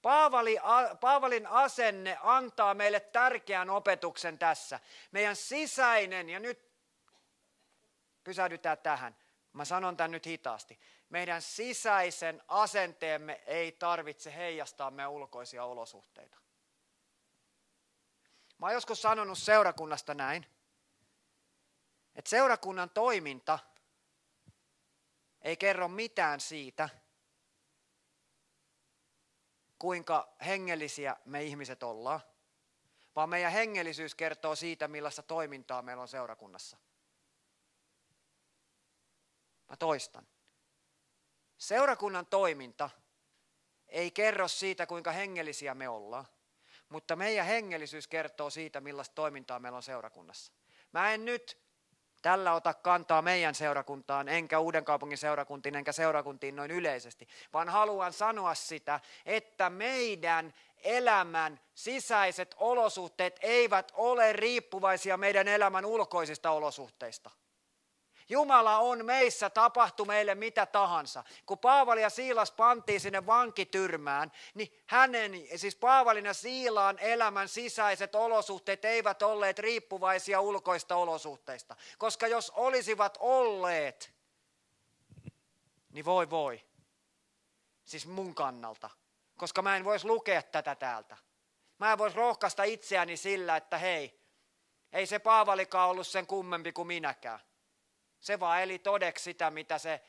Paavali, 0.03 0.59
Paavalin 1.01 1.47
asenne 1.47 2.19
antaa 2.23 2.75
meille 2.75 3.01
tärkeän 3.01 3.71
opetuksen 3.71 4.39
tässä. 4.39 4.81
Meidän 5.11 5.37
sisäinen, 5.37 6.29
ja 6.29 6.41
nyt 6.41 6.72
pysähdytään 8.25 8.79
tähän, 8.79 9.17
mä 9.53 9.65
sanon 9.65 9.97
tämän 9.97 10.11
nyt 10.11 10.27
hitaasti 10.27 10.79
meidän 11.13 11.43
sisäisen 11.43 12.43
asenteemme 12.49 13.41
ei 13.47 13.73
tarvitse 13.73 14.35
heijastaa 14.35 14.91
meidän 14.91 15.11
ulkoisia 15.11 15.65
olosuhteita. 15.65 16.39
Mä 18.59 18.67
oon 18.67 18.73
joskus 18.73 19.03
sanonut 19.03 19.39
seurakunnasta 19.39 20.15
näin, 20.15 20.47
että 22.15 22.29
seurakunnan 22.29 22.91
toiminta 22.91 23.59
ei 25.43 25.57
kerro 25.57 25.89
mitään 25.89 26.41
siitä, 26.41 26.89
kuinka 29.79 30.33
hengellisiä 30.47 31.17
me 31.25 31.43
ihmiset 31.43 31.83
ollaan, 31.83 32.21
vaan 33.17 33.29
meidän 33.29 33.53
hengellisyys 33.53 34.15
kertoo 34.15 34.55
siitä, 34.55 34.89
millaista 34.89 35.23
toimintaa 35.23 35.83
meillä 35.83 36.03
on 36.03 36.09
seurakunnassa. 36.09 36.77
Mä 39.73 39.77
toistan. 39.77 40.27
Seurakunnan 41.59 42.27
toiminta 42.27 42.91
ei 43.89 44.11
kerro 44.11 44.49
siitä, 44.49 44.87
kuinka 44.87 45.13
hengellisiä 45.13 45.75
me 45.75 45.89
ollaan, 45.89 46.25
mutta 46.89 47.17
meidän 47.17 47.47
hengellisyys 47.47 48.09
kertoo 48.09 48.51
siitä, 48.51 48.81
millaista 48.81 49.15
toimintaa 49.15 49.59
meillä 49.59 49.77
on 49.77 49.83
seurakunnassa. 49.83 50.53
Mä 50.93 51.15
en 51.15 51.25
nyt 51.25 51.59
tällä 52.23 52.55
ota 52.55 52.75
kantaa 52.75 53.23
meidän 53.23 53.55
seurakuntaan, 53.55 54.29
enkä 54.29 54.59
uuden 54.59 54.85
kaupungin 54.85 55.19
seurakuntiin, 55.19 55.75
enkä 55.75 55.93
seurakuntiin 55.93 56.57
noin 56.57 56.71
yleisesti, 56.71 57.29
vaan 57.53 57.69
haluan 57.69 58.13
sanoa 58.13 58.55
sitä, 58.55 59.01
että 59.27 59.71
meidän 59.71 60.55
elämän 60.77 61.61
sisäiset 61.75 62.55
olosuhteet 62.59 63.39
eivät 63.43 63.93
ole 63.95 64.33
riippuvaisia 64.33 65.17
meidän 65.17 65.49
elämän 65.49 65.85
ulkoisista 65.85 66.51
olosuhteista. 66.51 67.31
Jumala 68.33 68.79
on 68.79 69.05
meissä, 69.05 69.51
tapahtu 69.51 70.05
meille 70.05 70.35
mitä 70.35 70.67
tahansa. 70.67 71.25
Kun 71.47 71.59
Paavali 71.59 72.03
ja 72.03 72.11
Siilas 72.11 72.53
pantiin 72.53 73.01
sinne 73.01 73.27
vankityrmään, 73.27 74.33
niin 74.55 74.83
hänen, 74.87 75.33
siis 75.57 75.77
Paavalin 75.77 76.25
ja 76.25 76.35
Siilaan 76.35 76.99
elämän 76.99 77.49
sisäiset 77.49 78.15
olosuhteet 78.15 78.85
eivät 78.85 79.23
olleet 79.23 79.59
riippuvaisia 79.59 80.41
ulkoista 80.41 80.97
olosuhteista. 80.97 81.77
Koska 81.99 82.27
jos 82.27 82.51
olisivat 82.51 83.17
olleet, 83.21 84.15
niin 85.91 86.05
voi 86.05 86.31
voi. 86.31 86.61
Siis 87.85 88.07
mun 88.07 88.35
kannalta. 88.35 88.91
Koska 89.39 89.63
mä 89.63 89.77
en 89.77 89.85
voisi 89.85 90.07
lukea 90.07 90.43
tätä 90.43 90.75
täältä. 90.75 91.17
Mä 91.79 91.93
en 91.93 91.99
voisi 91.99 92.17
rohkaista 92.17 92.63
itseäni 92.63 93.17
sillä, 93.17 93.57
että 93.57 93.79
hei, 93.79 94.21
ei 94.93 95.07
se 95.07 95.19
Paavalikaan 95.19 95.91
ollut 95.91 96.07
sen 96.07 96.27
kummempi 96.27 96.73
kuin 96.73 96.87
minäkään. 96.87 97.41
Se 98.23 98.41
vaan 98.41 98.63
eli 98.63 98.79
todeksi 98.79 99.25
sitä, 99.25 99.51
mitä 99.51 99.79
se 99.79 100.01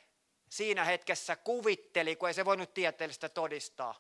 siinä 0.50 0.84
hetkessä 0.84 1.36
kuvitteli, 1.36 2.16
kun 2.16 2.28
ei 2.28 2.34
se 2.34 2.46
voinut 2.46 2.74
tieteellistä 2.74 3.30
todistaa 3.30 3.96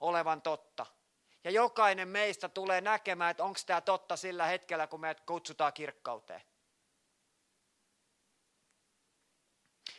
olevan 0.00 0.42
totta. 0.42 0.86
Ja 1.44 1.50
jokainen 1.50 2.08
meistä 2.08 2.48
tulee 2.48 2.80
näkemään, 2.80 3.30
että 3.30 3.44
onko 3.44 3.60
tämä 3.66 3.80
totta 3.80 4.16
sillä 4.16 4.46
hetkellä, 4.46 4.86
kun 4.86 5.00
meidät 5.00 5.20
kutsutaan 5.20 5.72
kirkkauteen. 5.72 6.42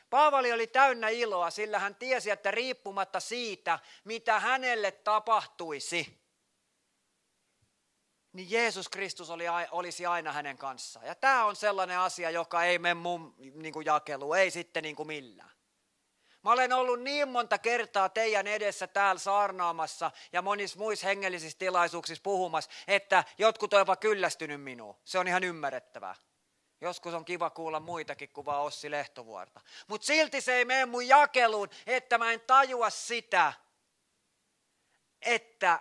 Paavali 0.09 0.51
oli 0.51 0.67
täynnä 0.67 1.09
iloa, 1.09 1.49
sillä 1.49 1.79
hän 1.79 1.95
tiesi, 1.95 2.31
että 2.31 2.51
riippumatta 2.51 3.19
siitä, 3.19 3.79
mitä 4.03 4.39
hänelle 4.39 4.91
tapahtuisi, 4.91 6.18
niin 8.33 8.51
Jeesus 8.51 8.89
Kristus 8.89 9.29
oli, 9.29 9.43
olisi 9.71 10.05
aina 10.05 10.31
hänen 10.31 10.57
kanssaan. 10.57 11.05
Ja 11.05 11.15
tämä 11.15 11.45
on 11.45 11.55
sellainen 11.55 11.99
asia, 11.99 12.29
joka 12.29 12.63
ei 12.63 12.79
mene 12.79 12.93
mun 12.93 13.35
niin 13.37 13.73
kuin 13.73 13.85
jakeluun, 13.85 14.37
ei 14.37 14.51
sitten 14.51 14.83
niin 14.83 14.95
kuin 14.95 15.07
millään. 15.07 15.51
Mä 16.43 16.51
olen 16.51 16.73
ollut 16.73 17.01
niin 17.01 17.27
monta 17.27 17.57
kertaa 17.57 18.09
teidän 18.09 18.47
edessä 18.47 18.87
täällä 18.87 19.19
saarnaamassa 19.19 20.11
ja 20.33 20.41
monissa 20.41 20.79
muissa 20.79 21.07
hengellisissä 21.07 21.59
tilaisuuksissa 21.59 22.21
puhumassa, 22.23 22.71
että 22.87 23.23
jotkut 23.37 23.73
ovat 23.73 23.81
jopa 23.81 23.95
kyllästynyt 23.95 24.61
minuun. 24.61 24.95
Se 25.05 25.19
on 25.19 25.27
ihan 25.27 25.43
ymmärrettävää. 25.43 26.15
Joskus 26.81 27.13
on 27.13 27.25
kiva 27.25 27.49
kuulla 27.49 27.79
muitakin 27.79 28.29
kuin 28.29 28.45
vaan 28.45 28.61
Ossi 28.61 28.91
Lehtovuorta. 28.91 29.61
Mutta 29.87 30.07
silti 30.07 30.41
se 30.41 30.53
ei 30.55 30.65
mene 30.65 30.85
mun 30.85 31.07
jakeluun, 31.07 31.69
että 31.87 32.17
mä 32.17 32.31
en 32.31 32.41
tajua 32.41 32.89
sitä, 32.89 33.53
että 35.21 35.79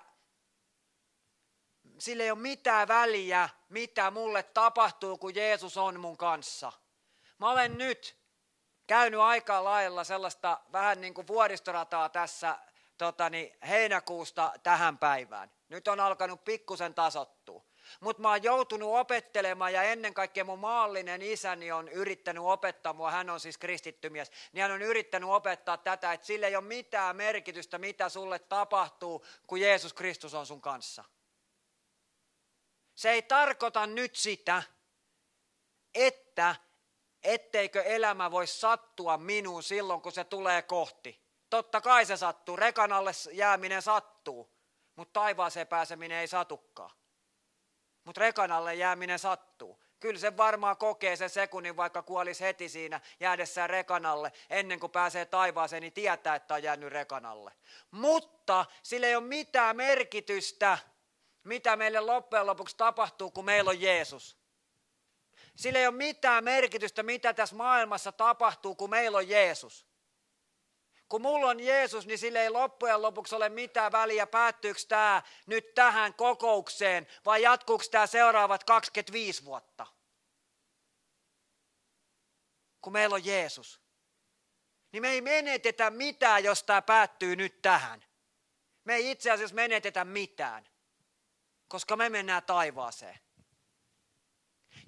sillä 1.99 2.25
ei 2.25 2.31
ole 2.31 2.38
mitään 2.38 2.88
väliä, 2.88 3.49
mitä 3.69 4.11
mulle 4.11 4.43
tapahtuu, 4.43 5.19
kun 5.19 5.35
Jeesus 5.35 5.76
on 5.76 6.00
mun 6.00 6.17
kanssa. 6.17 6.73
Mä 7.38 7.50
olen 7.50 7.78
nyt 7.78 8.17
käynyt 8.87 9.21
aika 9.21 9.64
lailla 9.64 10.05
sellaista 10.05 10.61
vähän 10.73 11.00
niin 11.00 11.14
kuin 11.14 11.26
vuoristorataa 11.26 12.09
tässä 12.09 12.59
totani, 12.99 13.57
heinäkuusta 13.69 14.52
tähän 14.62 14.99
päivään. 14.99 15.50
Nyt 15.69 15.88
on 15.88 16.00
alkanut 16.00 16.45
pikkusen 16.45 16.95
tasottua. 16.95 17.64
Mutta 18.00 18.23
mä 18.23 18.28
oon 18.28 18.43
joutunut 18.43 18.95
opettelemaan 18.95 19.73
ja 19.73 19.83
ennen 19.83 20.14
kaikkea 20.14 20.45
mun 20.45 20.59
maallinen 20.59 21.23
isäni 21.23 21.73
on 21.73 21.88
yrittänyt 21.88 22.43
opettaa 22.43 22.93
mua, 22.93 23.11
hän 23.11 23.31
on 23.31 23.40
siis 23.40 23.59
kristitty 23.59 24.11
mies, 24.11 24.31
niin 24.52 24.62
hän 24.62 24.71
on 24.71 24.83
yrittänyt 24.83 25.31
opettaa 25.31 25.76
tätä, 25.76 26.12
että 26.12 26.26
sillä 26.26 26.47
ei 26.47 26.57
ole 26.57 26.64
mitään 26.64 27.17
merkitystä, 27.17 27.78
mitä 27.78 28.09
sulle 28.09 28.38
tapahtuu, 28.38 29.25
kun 29.47 29.61
Jeesus 29.61 29.93
Kristus 29.93 30.35
on 30.35 30.47
sun 30.47 30.61
kanssa. 30.61 31.05
Se 32.99 33.11
ei 33.11 33.23
tarkoita 33.23 33.87
nyt 33.87 34.17
sitä, 34.17 34.62
että 35.95 36.57
etteikö 37.23 37.83
elämä 37.83 38.31
voi 38.31 38.47
sattua 38.47 39.19
minuun 39.19 39.62
silloin, 39.62 40.00
kun 40.00 40.12
se 40.12 40.25
tulee 40.25 40.62
kohti. 40.62 41.21
Totta 41.50 41.81
kai 41.81 42.07
se 42.07 42.17
sattuu, 42.17 42.57
rekan 42.57 42.93
alle 42.93 43.11
jääminen 43.33 43.83
sattuu, 43.83 44.50
mutta 44.97 45.21
taivaaseen 45.21 45.67
pääseminen 45.67 46.19
ei 46.19 46.28
satukaan. 46.28 46.90
Mutta 48.05 48.21
rekan 48.21 48.52
alle 48.52 48.75
jääminen 48.75 49.19
sattuu. 49.19 49.83
Kyllä 50.00 50.21
se 50.21 50.37
varmaan 50.37 50.76
kokee 50.76 51.17
sen 51.17 51.31
sekunnin, 51.31 51.76
vaikka 51.76 52.02
kuolisi 52.02 52.45
heti 52.45 52.69
siinä 52.69 53.00
jäädessään 53.21 53.71
rekanalle, 53.71 54.33
ennen 54.50 54.81
kuin 54.81 54.93
pääsee 54.93 55.25
taivaaseen, 55.25 55.83
niin 55.83 55.93
tietää, 55.93 56.35
että 56.35 56.55
on 56.55 56.62
jäänyt 56.62 56.93
rekanalle. 56.93 57.52
Mutta 57.90 58.67
sillä 58.83 59.07
ei 59.07 59.17
ole 59.17 59.25
mitään 59.25 59.76
merkitystä, 59.76 60.78
mitä 61.49 61.76
meille 61.76 62.00
loppujen 62.00 62.47
lopuksi 62.47 62.76
tapahtuu, 62.76 63.31
kun 63.31 63.45
meillä 63.45 63.71
on 63.71 63.81
Jeesus. 63.81 64.38
Sillä 65.57 65.78
ei 65.78 65.87
ole 65.87 65.95
mitään 65.95 66.45
merkitystä, 66.45 67.02
mitä 67.02 67.35
tässä 67.35 67.57
maailmassa 67.57 68.12
tapahtuu, 68.12 68.75
kun 68.75 68.90
meillä 68.90 69.19
on 69.19 69.28
Jeesus. 69.28 69.87
Kun 71.09 71.23
mulla 71.23 71.50
on 71.50 71.61
Jeesus, 71.61 72.07
niin 72.07 72.19
sillä 72.19 72.43
ei 72.43 72.50
loppujen 72.50 73.02
lopuksi 73.02 73.35
ole 73.35 73.49
mitään 73.49 73.93
väliä, 73.93 74.26
päättyykö 74.26 74.81
tämä 74.88 75.23
nyt 75.47 75.75
tähän 75.75 76.14
kokoukseen 76.14 77.07
vai 77.25 77.43
jatkuuko 77.43 77.85
tämä 77.90 78.07
seuraavat 78.07 78.64
25 78.64 79.45
vuotta. 79.45 79.87
Kun 82.81 82.93
meillä 82.93 83.14
on 83.14 83.25
Jeesus. 83.25 83.81
Niin 84.93 85.02
me 85.02 85.11
ei 85.11 85.21
menetetä 85.21 85.90
mitään, 85.90 86.45
jos 86.45 86.62
tämä 86.62 86.83
päättyy 86.83 87.37
nyt 87.37 87.62
tähän. 87.62 88.05
Me 88.85 88.95
ei 88.95 89.11
itse 89.11 89.31
asiassa 89.31 89.55
menetetä 89.55 90.05
mitään, 90.05 90.69
koska 91.68 91.96
me 91.96 92.08
mennään 92.08 92.42
taivaaseen. 92.42 93.18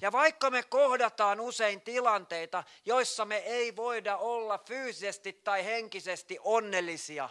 Ja 0.00 0.12
vaikka 0.12 0.50
me 0.50 0.62
kohdataan 0.62 1.40
usein 1.40 1.80
tilanteita, 1.80 2.64
joissa 2.84 3.24
me 3.24 3.36
ei 3.36 3.76
voida 3.76 4.16
olla 4.16 4.58
fyysisesti 4.58 5.32
tai 5.32 5.64
henkisesti 5.64 6.38
onnellisia, 6.40 7.28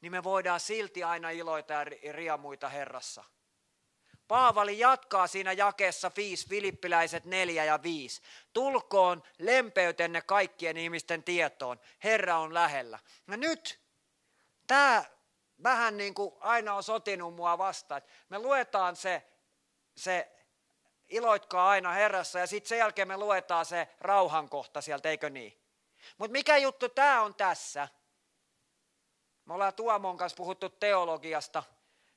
niin 0.00 0.12
me 0.12 0.24
voidaan 0.24 0.60
silti 0.60 1.04
aina 1.04 1.30
iloita 1.30 1.72
ja 1.72 1.84
riemuita 2.12 2.68
Herrassa. 2.68 3.24
Paavali 4.28 4.78
jatkaa 4.78 5.26
siinä 5.26 5.52
jakeessa 5.52 6.10
5, 6.16 6.48
Filippiläiset 6.48 7.24
4 7.24 7.64
ja 7.64 7.82
5. 7.82 8.22
Tulkoon 8.52 9.22
lempeytenne 9.38 10.22
kaikkien 10.22 10.76
ihmisten 10.76 11.22
tietoon. 11.22 11.80
Herra 12.04 12.38
on 12.38 12.54
lähellä. 12.54 12.98
Ja 13.30 13.36
nyt 13.36 13.80
tämä 14.66 15.04
vähän 15.62 15.96
niin 15.96 16.14
kuin 16.14 16.34
aina 16.40 16.74
on 16.74 16.82
sotinut 16.82 17.34
mua 17.34 17.58
vastaan. 17.58 18.02
Me 18.28 18.38
luetaan 18.38 18.96
se, 18.96 19.26
se 19.96 20.32
iloitkaa 21.08 21.68
aina 21.68 21.92
Herrassa 21.92 22.38
ja 22.38 22.46
sitten 22.46 22.68
sen 22.68 22.78
jälkeen 22.78 23.08
me 23.08 23.16
luetaan 23.16 23.66
se 23.66 23.88
rauhan 24.00 24.48
kohta 24.48 24.80
sieltä, 24.80 25.08
eikö 25.08 25.30
niin? 25.30 25.62
Mutta 26.18 26.32
mikä 26.32 26.56
juttu 26.56 26.88
tämä 26.88 27.22
on 27.22 27.34
tässä? 27.34 27.88
Me 29.44 29.54
ollaan 29.54 29.74
Tuomon 29.74 30.16
kanssa 30.16 30.36
puhuttu 30.36 30.68
teologiasta, 30.68 31.62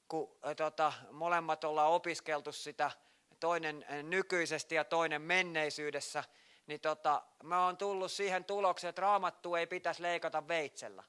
kun 0.08 0.38
tota, 0.58 0.94
molemmat 1.12 1.64
ollaan 1.64 1.92
opiskeltu 1.92 2.52
sitä, 2.52 2.92
toinen 3.40 3.86
nykyisesti 4.04 4.76
ja 4.76 4.84
toinen 4.84 5.22
menneisyydessä, 5.22 6.24
niin 6.68 6.80
tota, 6.80 7.22
me 7.44 7.56
on 7.56 7.78
tullut 7.78 8.12
siihen 8.12 8.46
tulokseen, 8.46 8.90
että 8.90 9.02
raamattu 9.02 9.56
ei 9.56 9.68
pitäisi 9.68 10.02
leikata 10.02 10.48
veitsellä, 10.48 11.04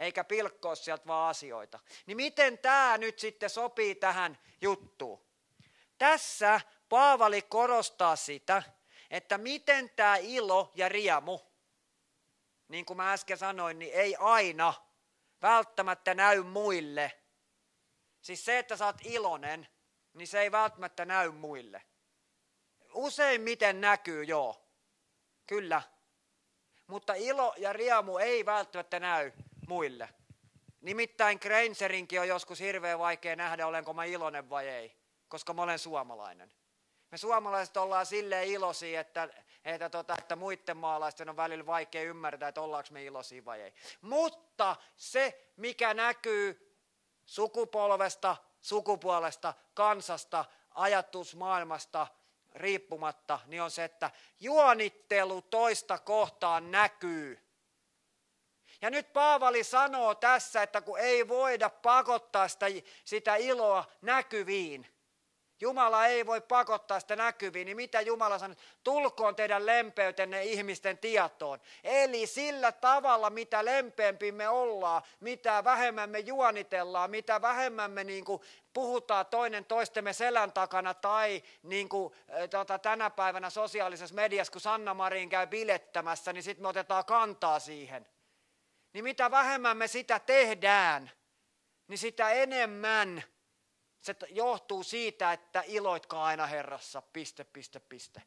eikä 0.00 0.24
pilkkoa 0.24 0.74
sieltä 0.74 1.06
vaan 1.06 1.30
asioita. 1.30 1.80
Niin 2.06 2.16
miten 2.16 2.58
tämä 2.58 2.98
nyt 2.98 3.18
sitten 3.18 3.50
sopii 3.50 3.94
tähän 3.94 4.38
juttuun? 4.60 5.20
Tässä 5.98 6.60
Paavali 6.88 7.42
korostaa 7.42 8.16
sitä, 8.16 8.62
että 9.10 9.38
miten 9.38 9.90
tämä 9.90 10.16
ilo 10.16 10.72
ja 10.74 10.88
riemu, 10.88 11.38
niin 12.68 12.84
kuin 12.84 12.96
mä 12.96 13.12
äsken 13.12 13.38
sanoin, 13.38 13.78
niin 13.78 13.92
ei 13.94 14.16
aina 14.18 14.74
välttämättä 15.42 16.14
näy 16.14 16.42
muille. 16.42 17.12
Siis 18.20 18.44
se, 18.44 18.58
että 18.58 18.76
sä 18.76 18.86
oot 18.86 18.96
iloinen, 19.04 19.68
niin 20.14 20.28
se 20.28 20.40
ei 20.40 20.52
välttämättä 20.52 21.04
näy 21.04 21.30
muille. 21.30 21.82
Useimmiten 22.94 23.80
näkyy, 23.80 24.24
joo. 24.24 24.66
Kyllä. 25.46 25.82
Mutta 26.86 27.14
ilo 27.14 27.54
ja 27.56 27.72
riemu 27.72 28.18
ei 28.18 28.46
välttämättä 28.46 29.00
näy 29.00 29.32
muille. 29.70 30.08
Nimittäin 30.80 31.38
Grainserinkin 31.42 32.20
on 32.20 32.28
joskus 32.28 32.60
hirveän 32.60 32.98
vaikea 32.98 33.36
nähdä, 33.36 33.66
olenko 33.66 33.92
mä 33.92 34.04
iloinen 34.04 34.50
vai 34.50 34.68
ei, 34.68 34.96
koska 35.28 35.54
mä 35.54 35.62
olen 35.62 35.78
suomalainen. 35.78 36.52
Me 37.10 37.18
suomalaiset 37.18 37.76
ollaan 37.76 38.06
silleen 38.06 38.48
iloisia, 38.48 39.00
että, 39.00 39.28
että, 39.64 39.90
tota, 39.90 40.14
että 40.18 40.36
muiden 40.36 40.76
maalaisten 40.76 41.28
on 41.28 41.36
välillä 41.36 41.66
vaikea 41.66 42.02
ymmärtää, 42.02 42.48
että 42.48 42.60
ollaanko 42.60 42.88
me 42.92 43.04
iloisia 43.04 43.44
vai 43.44 43.60
ei. 43.60 43.74
Mutta 44.00 44.76
se, 44.96 45.52
mikä 45.56 45.94
näkyy 45.94 46.76
sukupolvesta, 47.24 48.36
sukupuolesta, 48.60 49.54
kansasta, 49.74 50.44
ajatusmaailmasta 50.74 52.06
riippumatta, 52.54 53.40
niin 53.46 53.62
on 53.62 53.70
se, 53.70 53.84
että 53.84 54.10
juonittelu 54.40 55.42
toista 55.42 55.98
kohtaan 55.98 56.70
näkyy. 56.70 57.49
Ja 58.82 58.90
nyt 58.90 59.12
Paavali 59.12 59.64
sanoo 59.64 60.14
tässä, 60.14 60.62
että 60.62 60.80
kun 60.80 60.98
ei 60.98 61.28
voida 61.28 61.70
pakottaa 61.70 62.48
sitä, 62.48 62.66
sitä 63.04 63.36
iloa 63.36 63.84
näkyviin, 64.02 64.86
Jumala 65.60 66.06
ei 66.06 66.26
voi 66.26 66.40
pakottaa 66.40 67.00
sitä 67.00 67.16
näkyviin, 67.16 67.66
niin 67.66 67.76
mitä 67.76 68.00
Jumala 68.00 68.38
sanoo? 68.38 68.56
Tulkoon 68.84 69.36
teidän 69.36 69.66
lempeytenne 69.66 70.44
ihmisten 70.44 70.98
tietoon. 70.98 71.58
Eli 71.84 72.26
sillä 72.26 72.72
tavalla, 72.72 73.30
mitä 73.30 73.64
lempeämpi 73.64 74.32
me 74.32 74.48
ollaan, 74.48 75.02
mitä 75.20 75.64
vähemmän 75.64 76.10
me 76.10 76.18
juonitellaan, 76.18 77.10
mitä 77.10 77.42
vähemmän 77.42 77.90
me 77.90 78.04
niin 78.04 78.24
kuin 78.24 78.42
puhutaan 78.72 79.26
toinen 79.26 79.64
toistemme 79.64 80.12
selän 80.12 80.52
takana 80.52 80.94
tai 80.94 81.42
niin 81.62 81.88
kuin, 81.88 82.14
tota, 82.50 82.78
tänä 82.78 83.10
päivänä 83.10 83.50
sosiaalisessa 83.50 84.14
mediassa, 84.14 84.52
kun 84.52 84.60
Sanna 84.60 84.94
Marin 84.94 85.28
käy 85.28 85.46
bilettämässä, 85.46 86.32
niin 86.32 86.42
sitten 86.42 86.64
me 86.64 86.68
otetaan 86.68 87.04
kantaa 87.04 87.58
siihen. 87.58 88.06
Niin 88.92 89.04
mitä 89.04 89.30
vähemmän 89.30 89.76
me 89.76 89.88
sitä 89.88 90.18
tehdään, 90.18 91.10
niin 91.88 91.98
sitä 91.98 92.30
enemmän 92.30 93.24
se 94.00 94.16
johtuu 94.28 94.82
siitä, 94.82 95.32
että 95.32 95.62
iloitkaa 95.66 96.24
aina 96.24 96.46
Herrassa, 96.46 97.02
piste, 97.02 97.44
piste, 97.44 97.80
piste. 97.80 98.22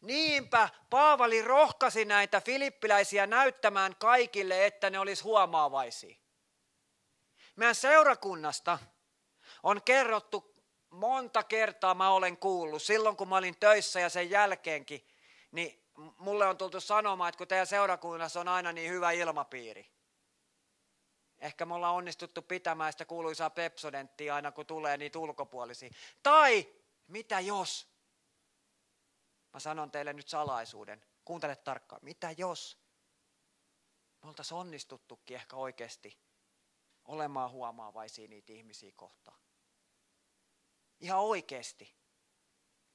Niinpä 0.00 0.68
Paavali 0.90 1.42
rohkasi 1.42 2.04
näitä 2.04 2.40
filippiläisiä 2.40 3.26
näyttämään 3.26 3.96
kaikille, 3.96 4.66
että 4.66 4.90
ne 4.90 4.98
olisi 4.98 5.22
huomaavaisia. 5.22 6.16
Meidän 7.56 7.74
seurakunnasta 7.74 8.78
on 9.62 9.82
kerrottu 9.82 10.54
monta 10.90 11.42
kertaa, 11.42 11.94
mä 11.94 12.10
olen 12.10 12.36
kuullut, 12.36 12.82
silloin 12.82 13.16
kun 13.16 13.28
mä 13.28 13.36
olin 13.36 13.56
töissä 13.60 14.00
ja 14.00 14.08
sen 14.08 14.30
jälkeenkin, 14.30 15.06
niin 15.52 15.79
mulle 16.18 16.46
on 16.46 16.58
tultu 16.58 16.80
sanomaan, 16.80 17.28
että 17.28 17.38
kun 17.38 17.48
teidän 17.48 17.66
seurakunnassa 17.66 18.40
on 18.40 18.48
aina 18.48 18.72
niin 18.72 18.90
hyvä 18.90 19.10
ilmapiiri. 19.10 19.92
Ehkä 21.38 21.66
me 21.66 21.74
ollaan 21.74 21.94
onnistuttu 21.94 22.42
pitämään 22.42 22.92
sitä 22.92 23.04
kuuluisaa 23.04 23.50
pepsodenttia 23.50 24.34
aina 24.34 24.52
kun 24.52 24.66
tulee 24.66 24.96
niitä 24.96 25.18
ulkopuolisia. 25.18 25.90
Tai 26.22 26.68
mitä 27.06 27.40
jos? 27.40 27.88
Mä 29.52 29.60
sanon 29.60 29.90
teille 29.90 30.12
nyt 30.12 30.28
salaisuuden. 30.28 31.04
Kuuntele 31.24 31.56
tarkkaan. 31.56 32.04
Mitä 32.04 32.34
jos? 32.36 32.78
Me 34.22 34.28
oltaisiin 34.28 34.58
onnistuttukin 34.58 35.36
ehkä 35.36 35.56
oikeasti 35.56 36.18
olemaan 37.04 37.50
huomaavaisia 37.50 38.28
niitä 38.28 38.52
ihmisiä 38.52 38.92
kohtaan. 38.96 39.40
Ihan 41.00 41.20
oikeasti. 41.20 41.99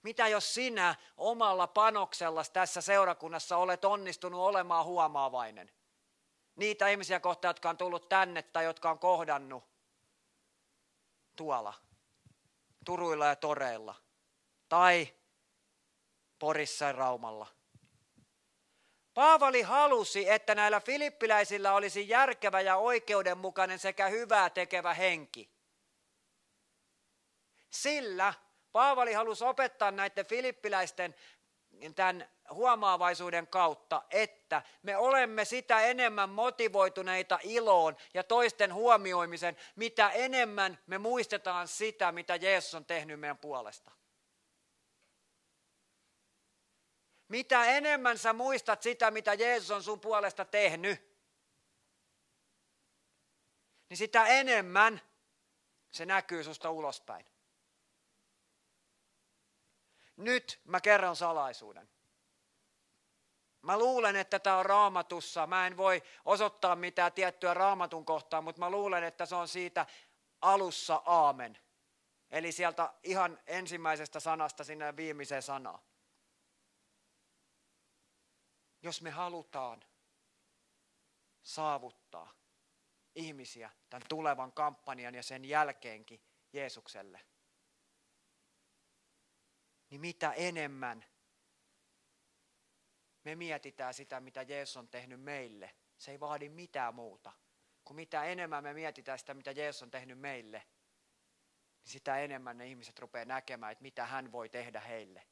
Mitä 0.06 0.28
jos 0.28 0.54
sinä 0.54 0.96
omalla 1.18 1.68
panoksella 1.68 2.44
tässä 2.54 2.82
seurakunnassa 2.82 3.58
olet 3.58 3.86
onnistunut 3.86 4.42
olemaan 4.42 4.86
huomaavainen? 4.86 5.72
niitä 6.56 6.90
ihmisiä 6.90 7.20
kohtaan, 7.20 7.50
jotka 7.50 7.70
on 7.70 7.78
tullut 7.78 8.10
tänne 8.10 8.42
tai 8.42 8.66
jotka 8.66 8.92
on 8.92 9.00
kohdannut 9.00 9.64
tuolla, 11.36 11.74
Turuilla 12.86 13.26
ja 13.26 13.36
Toreilla, 13.36 13.96
tai 14.70 15.14
Porissa 16.40 16.86
ja 16.86 16.92
Raumalla. 16.92 17.48
Paavali 19.14 19.62
halusi, 19.62 20.30
että 20.30 20.56
näillä 20.56 20.80
filippiläisillä 20.80 21.74
olisi 21.74 22.10
järkevä 22.10 22.62
ja 22.62 22.76
oikeudenmukainen 22.76 23.80
sekä 23.80 24.08
hyvää 24.08 24.50
tekevä 24.50 24.94
henki. 24.94 25.50
Sillä 27.70 28.34
Paavali 28.76 29.14
halusi 29.14 29.44
opettaa 29.44 29.92
näiden 29.92 30.26
filippiläisten 30.26 31.16
tämän 31.96 32.30
huomaavaisuuden 32.50 33.48
kautta, 33.48 34.04
että 34.10 34.62
me 34.84 34.98
olemme 34.98 35.46
sitä 35.46 35.82
enemmän 35.82 36.30
motivoituneita 36.30 37.40
iloon 37.44 37.98
ja 38.14 38.24
toisten 38.24 38.74
huomioimisen, 38.74 39.58
mitä 39.76 40.10
enemmän 40.10 40.80
me 40.88 40.98
muistetaan 40.98 41.68
sitä, 41.68 42.12
mitä 42.12 42.36
Jeesus 42.36 42.76
on 42.76 42.86
tehnyt 42.86 43.20
meidän 43.20 43.38
puolesta. 43.38 43.92
Mitä 47.28 47.66
enemmän 47.66 48.18
sä 48.18 48.34
muistat 48.34 48.82
sitä, 48.82 49.12
mitä 49.12 49.34
Jeesus 49.34 49.72
on 49.72 49.84
sun 49.84 50.00
puolesta 50.00 50.46
tehnyt, 50.46 51.18
niin 53.90 53.98
sitä 53.98 54.26
enemmän 54.26 55.02
Se 55.92 56.06
näkyy 56.06 56.44
susta 56.44 56.70
ulospäin. 56.70 57.35
Nyt 60.18 60.62
mä 60.64 60.82
kerron 60.82 61.16
salaisuuden. 61.16 61.90
Mä 63.62 63.80
luulen, 63.80 64.16
että 64.16 64.40
tämä 64.40 64.58
on 64.58 64.66
raamatussa. 64.66 65.48
Mä 65.48 65.68
en 65.68 65.78
voi 65.78 66.04
osoittaa 66.26 66.76
mitään 66.76 67.14
tiettyä 67.14 67.54
raamatun 67.54 68.06
kohtaa, 68.06 68.42
mutta 68.42 68.60
mä 68.60 68.70
luulen, 68.70 69.04
että 69.04 69.26
se 69.26 69.36
on 69.36 69.48
siitä 69.48 69.86
alussa 70.42 71.02
aamen. 71.06 71.58
Eli 72.30 72.52
sieltä 72.52 72.94
ihan 73.04 73.40
ensimmäisestä 73.48 74.20
sanasta 74.20 74.64
sinne 74.64 74.96
viimeiseen 74.96 75.42
sanaan. 75.42 75.80
Jos 78.82 79.02
me 79.02 79.10
halutaan 79.10 79.84
saavuttaa 81.44 82.34
ihmisiä 83.16 83.72
tämän 83.90 84.08
tulevan 84.10 84.52
kampanjan 84.52 85.16
ja 85.16 85.24
sen 85.24 85.46
jälkeenkin 85.46 86.22
Jeesukselle, 86.54 87.22
niin 89.96 90.02
mitä 90.02 90.32
enemmän 90.32 91.06
me 93.24 93.36
mietitään 93.36 93.94
sitä, 93.94 94.20
mitä 94.20 94.42
Jeesus 94.42 94.78
on 94.78 94.88
tehnyt 94.88 95.22
meille, 95.22 95.76
se 95.98 96.12
ei 96.12 96.20
vaadi 96.20 96.50
mitään 96.50 96.96
muuta. 96.96 97.32
Kun 97.86 97.96
mitä 97.96 98.24
enemmän 98.24 98.64
me 98.64 98.74
mietitään 98.74 99.20
sitä, 99.20 99.34
mitä 99.34 99.52
Jeesus 99.52 99.84
on 99.84 99.92
tehnyt 99.92 100.20
meille, 100.20 100.58
niin 101.84 101.92
sitä 101.92 102.20
enemmän 102.20 102.58
ne 102.58 102.68
ihmiset 102.68 103.00
rupeaa 103.00 103.26
näkemään, 103.26 103.72
että 103.72 103.82
mitä 103.82 104.06
hän 104.06 104.32
voi 104.32 104.50
tehdä 104.50 104.80
heille. 104.80 105.28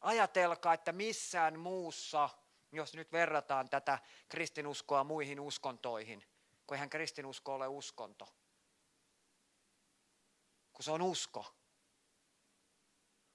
Ajatelkaa, 0.00 0.74
että 0.74 0.92
missään 0.92 1.58
muussa, 1.58 2.28
jos 2.72 2.94
nyt 2.94 3.12
verrataan 3.12 3.68
tätä 3.68 3.98
kristinuskoa 4.28 5.04
muihin 5.04 5.40
uskontoihin, 5.40 6.24
kun 6.66 6.74
eihän 6.74 6.90
kristinusko 6.90 7.54
ole 7.54 7.68
uskonto, 7.68 8.28
kun 10.76 10.84
se 10.84 10.90
on 10.90 11.02
usko. 11.02 11.54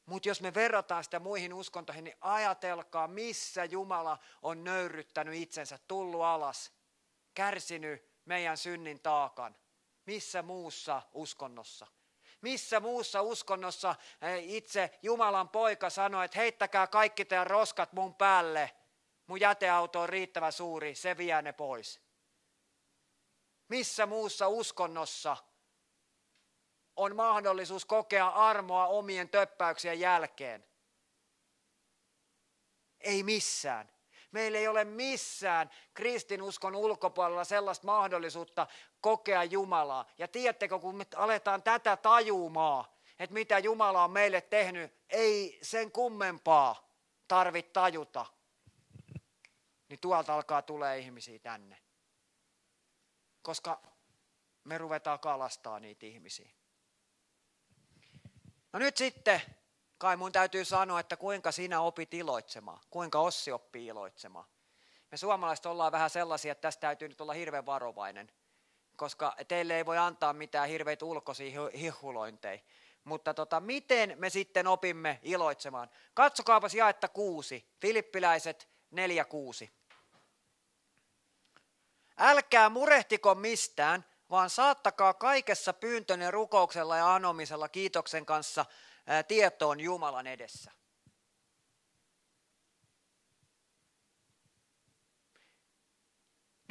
Mutta 0.05 0.29
jos 0.29 0.41
me 0.41 0.53
verrataan 0.53 1.03
sitä 1.03 1.19
muihin 1.19 1.53
uskontoihin, 1.53 2.03
niin 2.03 2.17
ajatelkaa, 2.21 3.07
missä 3.07 3.65
Jumala 3.65 4.17
on 4.41 4.63
nöyryttänyt 4.63 5.35
itsensä, 5.35 5.79
tullut 5.87 6.21
alas, 6.21 6.71
kärsinyt 7.33 8.11
meidän 8.25 8.57
synnin 8.57 9.01
taakan. 9.01 9.55
Missä 10.05 10.41
muussa 10.41 11.01
uskonnossa? 11.13 11.87
Missä 12.41 12.79
muussa 12.79 13.21
uskonnossa 13.21 13.95
eh, 14.21 14.53
itse 14.53 14.99
Jumalan 15.01 15.49
poika 15.49 15.89
sanoi, 15.89 16.25
että 16.25 16.39
heittäkää 16.39 16.87
kaikki 16.87 17.25
teidän 17.25 17.47
roskat 17.47 17.93
mun 17.93 18.15
päälle. 18.15 18.71
Mun 19.27 19.39
jäteauto 19.39 20.01
on 20.01 20.09
riittävä 20.09 20.51
suuri, 20.51 20.95
se 20.95 21.17
vie 21.17 21.41
ne 21.41 21.53
pois. 21.53 22.01
Missä 23.67 24.05
muussa 24.05 24.47
uskonnossa 24.47 25.37
on 26.95 27.15
mahdollisuus 27.15 27.85
kokea 27.85 28.27
armoa 28.27 28.87
omien 28.87 29.29
töppäyksien 29.29 29.99
jälkeen? 29.99 30.65
Ei 32.99 33.23
missään. 33.23 33.89
Meillä 34.31 34.57
ei 34.57 34.67
ole 34.67 34.85
missään 34.85 35.69
kristinuskon 35.93 36.75
ulkopuolella 36.75 37.43
sellaista 37.43 37.85
mahdollisuutta 37.85 38.67
kokea 39.01 39.43
Jumalaa. 39.43 40.05
Ja 40.17 40.27
tiedättekö, 40.27 40.79
kun 40.79 40.95
me 40.95 41.05
aletaan 41.15 41.63
tätä 41.63 41.97
tajumaa, 41.97 42.95
että 43.19 43.33
mitä 43.33 43.59
Jumala 43.59 44.03
on 44.03 44.11
meille 44.11 44.41
tehnyt, 44.41 44.93
ei 45.09 45.59
sen 45.61 45.91
kummempaa 45.91 46.89
tarvitse 47.27 47.71
tajuta. 47.71 48.25
Niin 49.89 49.99
tuolta 49.99 50.35
alkaa 50.35 50.61
tulee 50.61 50.99
ihmisiä 50.99 51.39
tänne. 51.39 51.77
Koska 53.41 53.81
me 54.63 54.77
ruvetaan 54.77 55.19
kalastaa 55.19 55.79
niitä 55.79 56.05
ihmisiä. 56.05 56.49
No 58.73 58.79
nyt 58.79 58.97
sitten 58.97 59.41
kai 59.97 60.17
mun 60.17 60.31
täytyy 60.31 60.65
sanoa, 60.65 60.99
että 60.99 61.17
kuinka 61.17 61.51
sinä 61.51 61.81
opit 61.81 62.13
iloitsemaan, 62.13 62.79
kuinka 62.89 63.19
Ossi 63.19 63.51
oppii 63.51 63.87
iloitsemaan. 63.87 64.45
Me 65.11 65.17
suomalaiset 65.17 65.65
ollaan 65.65 65.91
vähän 65.91 66.09
sellaisia, 66.09 66.51
että 66.51 66.61
tästä 66.61 66.81
täytyy 66.81 67.07
nyt 67.07 67.21
olla 67.21 67.33
hirveän 67.33 67.65
varovainen, 67.65 68.31
koska 68.97 69.35
teille 69.47 69.77
ei 69.77 69.85
voi 69.85 69.97
antaa 69.97 70.33
mitään 70.33 70.69
hirveitä 70.69 71.05
ulkoisia 71.05 71.69
hihulointeja. 71.77 72.59
Mutta 73.03 73.33
tota, 73.33 73.59
miten 73.59 74.13
me 74.17 74.29
sitten 74.29 74.67
opimme 74.67 75.19
iloitsemaan? 75.23 75.89
Katsokaapas 76.13 76.73
jaetta 76.73 77.07
kuusi, 77.07 77.65
Filippiläiset 77.81 78.69
4.6. 78.95 79.69
Älkää 82.17 82.69
murehtiko 82.69 83.35
mistään, 83.35 84.05
vaan 84.31 84.49
saattakaa 84.49 85.13
kaikessa 85.13 85.73
pyyntönen 85.73 86.33
rukouksella 86.33 86.97
ja 86.97 87.15
anomisella 87.15 87.69
kiitoksen 87.69 88.25
kanssa– 88.25 88.65
tietoon 89.27 89.79
Jumalan 89.79 90.27
edessä. 90.27 90.71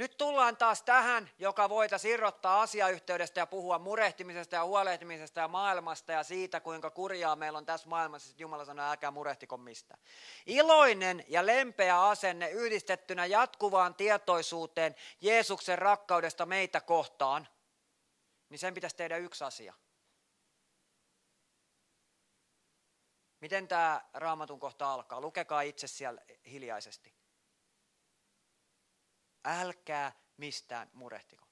Nyt 0.00 0.16
tullaan 0.18 0.56
taas 0.56 0.82
tähän, 0.82 1.30
joka 1.38 1.68
voitaisiin 1.68 2.14
irrottaa 2.14 2.62
asiayhteydestä 2.62 3.40
ja 3.40 3.46
puhua 3.46 3.78
murehtimisesta 3.78 4.56
ja 4.56 4.64
huolehtimisesta 4.64 5.40
ja 5.40 5.48
maailmasta 5.48 6.12
ja 6.12 6.22
siitä, 6.22 6.60
kuinka 6.60 6.90
kurjaa 6.90 7.36
meillä 7.36 7.58
on 7.58 7.66
tässä 7.66 7.88
maailmassa, 7.88 8.34
Jumala 8.38 8.64
sanoo, 8.64 8.86
älkää 8.86 9.10
murehtiko 9.10 9.56
mistä. 9.56 9.96
Iloinen 10.46 11.24
ja 11.28 11.46
lempeä 11.46 12.02
asenne 12.02 12.50
yhdistettynä 12.50 13.26
jatkuvaan 13.26 13.94
tietoisuuteen 13.94 14.94
Jeesuksen 15.20 15.78
rakkaudesta 15.78 16.46
meitä 16.46 16.80
kohtaan, 16.80 17.48
niin 18.48 18.58
sen 18.58 18.74
pitäisi 18.74 18.96
tehdä 18.96 19.16
yksi 19.16 19.44
asia– 19.44 19.74
Miten 23.40 23.68
tämä 23.68 24.04
raamatun 24.14 24.60
kohta 24.60 24.92
alkaa? 24.92 25.20
Lukekaa 25.20 25.60
itse 25.60 25.86
siellä 25.86 26.20
hiljaisesti. 26.50 27.19
Älkää 29.44 30.12
mistään 30.36 30.90
murehtiko. 30.92 31.46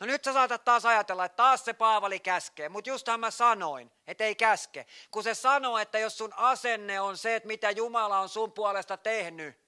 No 0.00 0.06
nyt 0.06 0.24
sä 0.24 0.32
saatat 0.32 0.64
taas 0.64 0.86
ajatella, 0.86 1.24
että 1.24 1.36
taas 1.36 1.64
se 1.64 1.72
Paavali 1.72 2.20
käskee, 2.20 2.68
mutta 2.68 2.90
justhan 2.90 3.20
mä 3.20 3.30
sanoin, 3.30 3.90
että 4.06 4.24
ei 4.24 4.34
käske. 4.34 4.86
Kun 5.10 5.22
se 5.22 5.34
sanoo, 5.34 5.78
että 5.78 5.98
jos 5.98 6.18
sun 6.18 6.32
asenne 6.36 7.00
on 7.00 7.16
se, 7.16 7.36
että 7.36 7.46
mitä 7.46 7.70
Jumala 7.70 8.18
on 8.20 8.28
sun 8.28 8.52
puolesta 8.52 8.96
tehnyt, 8.96 9.62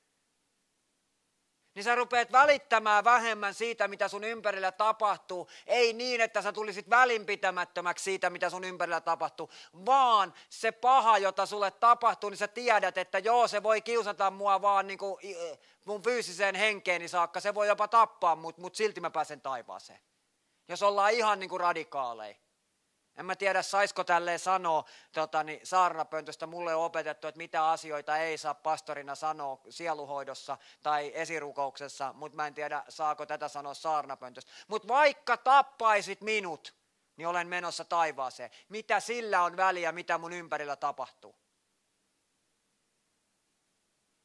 niin 1.75 1.85
sä 1.85 1.95
rupeat 1.95 2.33
välittämään 2.33 3.05
vähemmän 3.05 3.55
siitä, 3.55 3.89
mitä 3.89 4.09
sun 4.09 4.25
ympärillä 4.25 4.73
tapahtuu. 4.73 5.49
Ei 5.67 5.93
niin, 5.93 6.21
että 6.21 6.43
sä 6.43 6.53
tulisit 6.53 6.91
välinpitämättömäksi 6.91 8.05
siitä, 8.05 8.31
mitä 8.31 8.51
sun 8.51 8.65
ympärillä 8.65 9.01
tapahtuu, 9.01 9.51
vaan 9.87 10.35
se 10.49 10.73
paha, 10.73 11.19
jota 11.19 11.47
sulle 11.47 11.71
tapahtuu, 11.71 12.31
niin 12.31 12.39
sä 12.39 12.49
tiedät, 12.49 12.99
että 12.99 13.19
joo, 13.19 13.49
se 13.49 13.63
voi 13.63 13.83
kiusata 13.83 14.31
mua 14.31 14.63
vaan 14.63 14.87
niin 14.87 14.99
kuin 14.99 15.21
mun 15.85 16.03
fyysiseen 16.03 16.55
henkeeni 16.55 17.09
saakka. 17.09 17.41
Se 17.41 17.55
voi 17.55 17.69
jopa 17.69 17.89
tappaa 17.89 18.37
mut, 18.37 18.59
mutta 18.59 18.77
silti 18.77 19.01
mä 19.01 19.11
pääsen 19.11 19.41
taivaaseen. 19.41 20.01
Jos 20.69 20.83
ollaan 20.83 21.13
ihan 21.13 21.41
niin 21.41 21.51
kuin 21.51 21.61
radikaaleja. 21.61 22.44
En 23.17 23.27
mä 23.27 23.37
tiedä, 23.37 23.63
saisiko 23.63 24.05
tälleen 24.05 24.39
sanoa 24.39 24.85
tota, 25.13 25.43
niin 25.43 25.61
saarnapöntöstä. 25.63 26.47
Mulle 26.47 26.75
on 26.75 26.85
opetettu, 26.85 27.27
että 27.27 27.39
mitä 27.39 27.71
asioita 27.71 28.17
ei 28.17 28.39
saa 28.39 28.55
pastorina 28.55 29.15
sanoa 29.15 29.61
sieluhoidossa 29.71 30.59
tai 30.83 31.13
esirukouksessa, 31.15 32.13
mutta 32.13 32.37
mä 32.37 32.47
en 32.47 32.55
tiedä, 32.55 32.85
saako 32.89 33.27
tätä 33.27 33.49
sanoa 33.49 33.75
saarnapöntöstä. 33.75 34.53
Mutta 34.69 34.89
vaikka 34.89 35.37
tappaisit 35.37 36.21
minut, 36.21 36.75
niin 37.17 37.29
olen 37.29 37.49
menossa 37.49 37.85
taivaaseen. 37.85 38.51
Mitä 38.69 39.01
sillä 39.01 39.43
on 39.43 39.57
väliä, 39.57 39.93
mitä 39.93 40.19
mun 40.19 40.33
ympärillä 40.33 40.77
tapahtuu? 40.77 41.37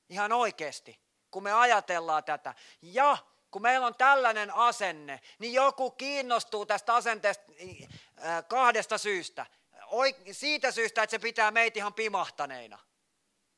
Ihan 0.09 0.31
oikeasti, 0.31 0.99
kun 1.31 1.43
me 1.43 1.53
ajatellaan 1.53 2.23
tätä. 2.23 2.53
Ja 2.81 3.17
kun 3.51 3.61
meillä 3.61 3.87
on 3.87 3.95
tällainen 3.95 4.55
asenne, 4.55 5.19
niin 5.39 5.53
joku 5.53 5.91
kiinnostuu 5.91 6.65
tästä 6.65 6.95
asenteesta 6.95 7.51
äh, 8.25 8.43
kahdesta 8.47 8.97
syystä. 8.97 9.45
Siitä 10.31 10.71
syystä, 10.71 11.03
että 11.03 11.11
se 11.11 11.19
pitää 11.19 11.51
meitä 11.51 11.79
ihan 11.79 11.93
pimahtaneina. 11.93 12.79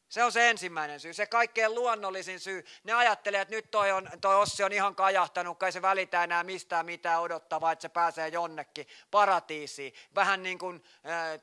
Se 0.09 0.23
on 0.23 0.31
se 0.31 0.49
ensimmäinen 0.49 0.99
syy, 0.99 1.13
se 1.13 1.25
kaikkein 1.25 1.75
luonnollisin 1.75 2.39
syy. 2.39 2.65
Ne 2.83 2.93
ajattelee, 2.93 3.41
että 3.41 3.55
nyt 3.55 3.71
toi, 3.71 3.91
on, 3.91 4.09
toi 4.21 4.35
Ossi 4.35 4.63
on 4.63 4.71
ihan 4.71 4.95
kajahtanut, 4.95 5.59
kai 5.59 5.71
se 5.71 5.81
välitä 5.81 6.23
enää 6.23 6.43
mistään 6.43 6.85
mitään 6.85 7.21
odottavaa, 7.21 7.71
että 7.71 7.81
se 7.81 7.89
pääsee 7.89 8.27
jonnekin 8.27 8.87
paratiisiin. 9.11 9.93
Vähän 10.15 10.43
niin 10.43 10.59
kuin 10.59 10.83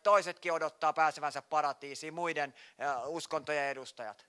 toisetkin 0.03 0.53
odottaa 0.53 0.93
pääsevänsä 0.93 1.43
paratiisiin, 1.43 2.15
muiden 2.15 2.55
uskontojen 3.07 3.65
edustajat. 3.65 4.27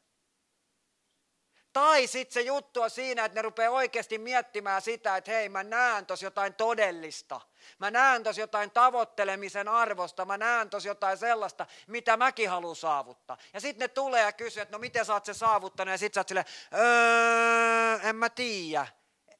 Tai 1.80 2.08
sitten 2.08 2.34
se 2.34 2.42
juttu 2.42 2.82
on 2.82 2.90
siinä, 2.90 3.26
että 3.26 3.36
ne 3.36 3.42
rupeaa 3.42 3.72
oikeasti 3.72 4.18
miettimään 4.18 4.82
sitä, 4.82 5.18
että 5.18 5.32
hei 5.32 5.50
mä 5.50 5.64
näen 5.64 6.06
tos 6.06 6.24
jotain 6.24 6.54
todellista. 6.54 7.42
Mä 7.80 7.92
näen 7.92 8.24
tos 8.24 8.38
jotain 8.38 8.72
tavoittelemisen 8.72 9.68
arvosta, 9.68 10.26
mä 10.26 10.38
näen 10.38 10.70
tos 10.70 10.86
jotain 10.86 11.18
sellaista, 11.18 11.66
mitä 11.88 12.18
mäkin 12.18 12.50
haluan 12.50 12.76
saavuttaa. 12.76 13.38
Ja 13.54 13.62
sitten 13.62 13.80
ne 13.80 13.88
tulee 13.88 14.22
ja 14.22 14.32
kysyy, 14.32 14.62
että 14.62 14.72
no 14.72 14.80
miten 14.80 15.06
sä 15.06 15.14
oot 15.14 15.26
se 15.26 15.34
saavuttanut, 15.34 15.92
ja 15.92 15.98
sitten 15.98 16.16
sä 16.16 16.20
oot 16.20 16.28
silleen, 16.28 16.46
öö, 16.74 18.10
en 18.10 18.16
mä 18.16 18.30
tiedä. 18.30 18.88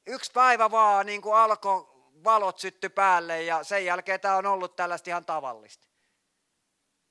yksi 0.06 0.32
päivä 0.32 0.70
vaan 0.70 1.06
niin 1.06 1.22
kuin 1.22 1.36
alkoi 1.36 1.88
valot 2.24 2.58
sytty 2.58 2.88
päälle 2.88 3.42
ja 3.42 3.64
sen 3.64 3.84
jälkeen 3.84 4.20
tämä 4.20 4.36
on 4.36 4.46
ollut 4.46 4.76
tällaista 4.76 5.10
ihan 5.10 5.24
tavallista. 5.24 5.88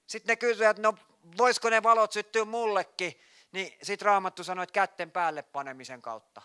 Sitten 0.08 0.32
ne 0.34 0.36
kysyivät, 0.36 0.78
että 0.78 0.82
no 0.82 0.94
voisiko 1.38 1.70
ne 1.70 1.84
valot 1.84 2.12
syttyä 2.12 2.46
mullekin, 2.46 3.22
niin 3.52 3.78
sitten 3.84 4.06
Raamattu 4.06 4.44
sanoi, 4.44 4.64
että 4.64 4.74
kätten 4.74 5.12
päälle 5.12 5.42
panemisen 5.42 6.02
kautta. 6.02 6.42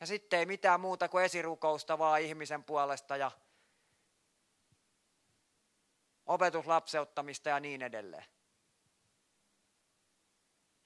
Ja 0.00 0.06
sitten 0.06 0.38
ei 0.38 0.46
mitään 0.46 0.80
muuta 0.80 1.08
kuin 1.08 1.24
esirukousta 1.24 1.98
vaan 1.98 2.20
ihmisen 2.20 2.64
puolesta 2.64 3.16
ja 3.16 3.30
opetuslapseuttamista 6.26 7.48
ja 7.48 7.60
niin 7.60 7.82
edelleen. 7.82 8.24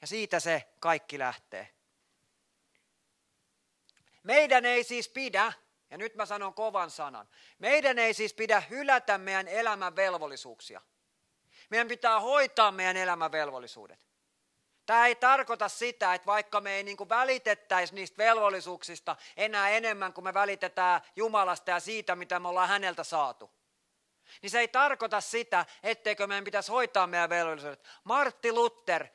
Ja 0.01 0.07
siitä 0.07 0.41
se 0.41 0.75
kaikki 0.81 1.19
lähtee. 1.19 1.75
Meidän 4.23 4.65
ei 4.65 4.85
siis 4.85 5.09
pidä, 5.09 5.53
ja 5.91 5.99
nyt 5.99 6.15
mä 6.15 6.27
sanon 6.27 6.55
kovan 6.55 6.91
sanan, 6.91 7.29
meidän 7.59 7.99
ei 7.99 8.15
siis 8.15 8.35
pidä 8.35 8.61
hylätä 8.61 9.19
meidän 9.19 9.49
elämän 9.49 9.97
velvollisuuksia. 9.97 10.81
Meidän 11.71 11.89
pitää 11.89 12.21
hoitaa 12.21 12.73
meidän 12.73 12.97
elämän 12.97 13.33
velvollisuudet. 13.33 14.10
Tämä 14.91 15.07
ei 15.07 15.15
tarkoita 15.15 15.69
sitä, 15.69 16.15
että 16.15 16.27
vaikka 16.27 16.61
me 16.61 16.73
ei 16.73 16.83
niin 16.83 17.09
välitettäisi 17.09 17.95
niistä 17.95 18.19
velvollisuuksista 18.19 19.17
enää 19.37 19.69
enemmän 19.69 20.13
kuin 20.13 20.25
me 20.25 20.35
välitetään 20.35 21.01
Jumalasta 21.17 21.71
ja 21.71 21.81
siitä, 21.81 22.17
mitä 22.17 22.41
me 22.41 22.49
ollaan 22.49 22.69
häneltä 22.69 23.05
saatu. 23.05 23.51
Niin 24.43 24.51
se 24.51 24.61
ei 24.61 24.69
tarkoita 24.69 25.21
sitä, 25.21 25.67
etteikö 25.83 26.27
meidän 26.27 26.45
pitäisi 26.45 26.73
hoitaa 26.73 27.07
meidän 27.07 27.31
velvollisuudet. 27.31 27.89
Martti 28.05 28.53
Luther, 28.53 29.07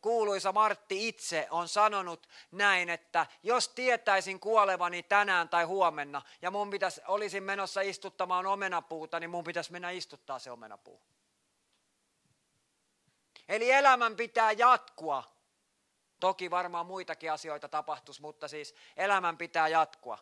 kuuluisa 0.00 0.52
Martti 0.52 1.08
itse, 1.08 1.46
on 1.50 1.68
sanonut 1.68 2.28
näin, 2.50 2.90
että 2.90 3.26
jos 3.42 3.68
tietäisin 3.68 4.40
kuolevani 4.40 5.02
tänään 5.02 5.48
tai 5.48 5.64
huomenna 5.64 6.22
ja 6.42 6.50
mun 6.50 6.70
pitäisi, 6.70 7.00
olisin 7.08 7.42
menossa 7.42 7.80
istuttamaan 7.80 8.46
omenapuuta, 8.46 9.20
niin 9.20 9.30
mun 9.30 9.44
pitäisi 9.44 9.72
mennä 9.72 9.90
istuttaa 9.90 10.38
se 10.38 10.50
omenapuu. 10.50 11.02
Eli 13.52 13.70
elämän 13.70 14.16
pitää 14.16 14.52
jatkua. 14.52 15.24
Toki 16.20 16.50
varmaan 16.50 16.86
muitakin 16.86 17.32
asioita 17.32 17.68
tapahtuisi, 17.68 18.20
mutta 18.20 18.48
siis 18.48 18.74
elämän 18.96 19.36
pitää 19.36 19.68
jatkua. 19.68 20.18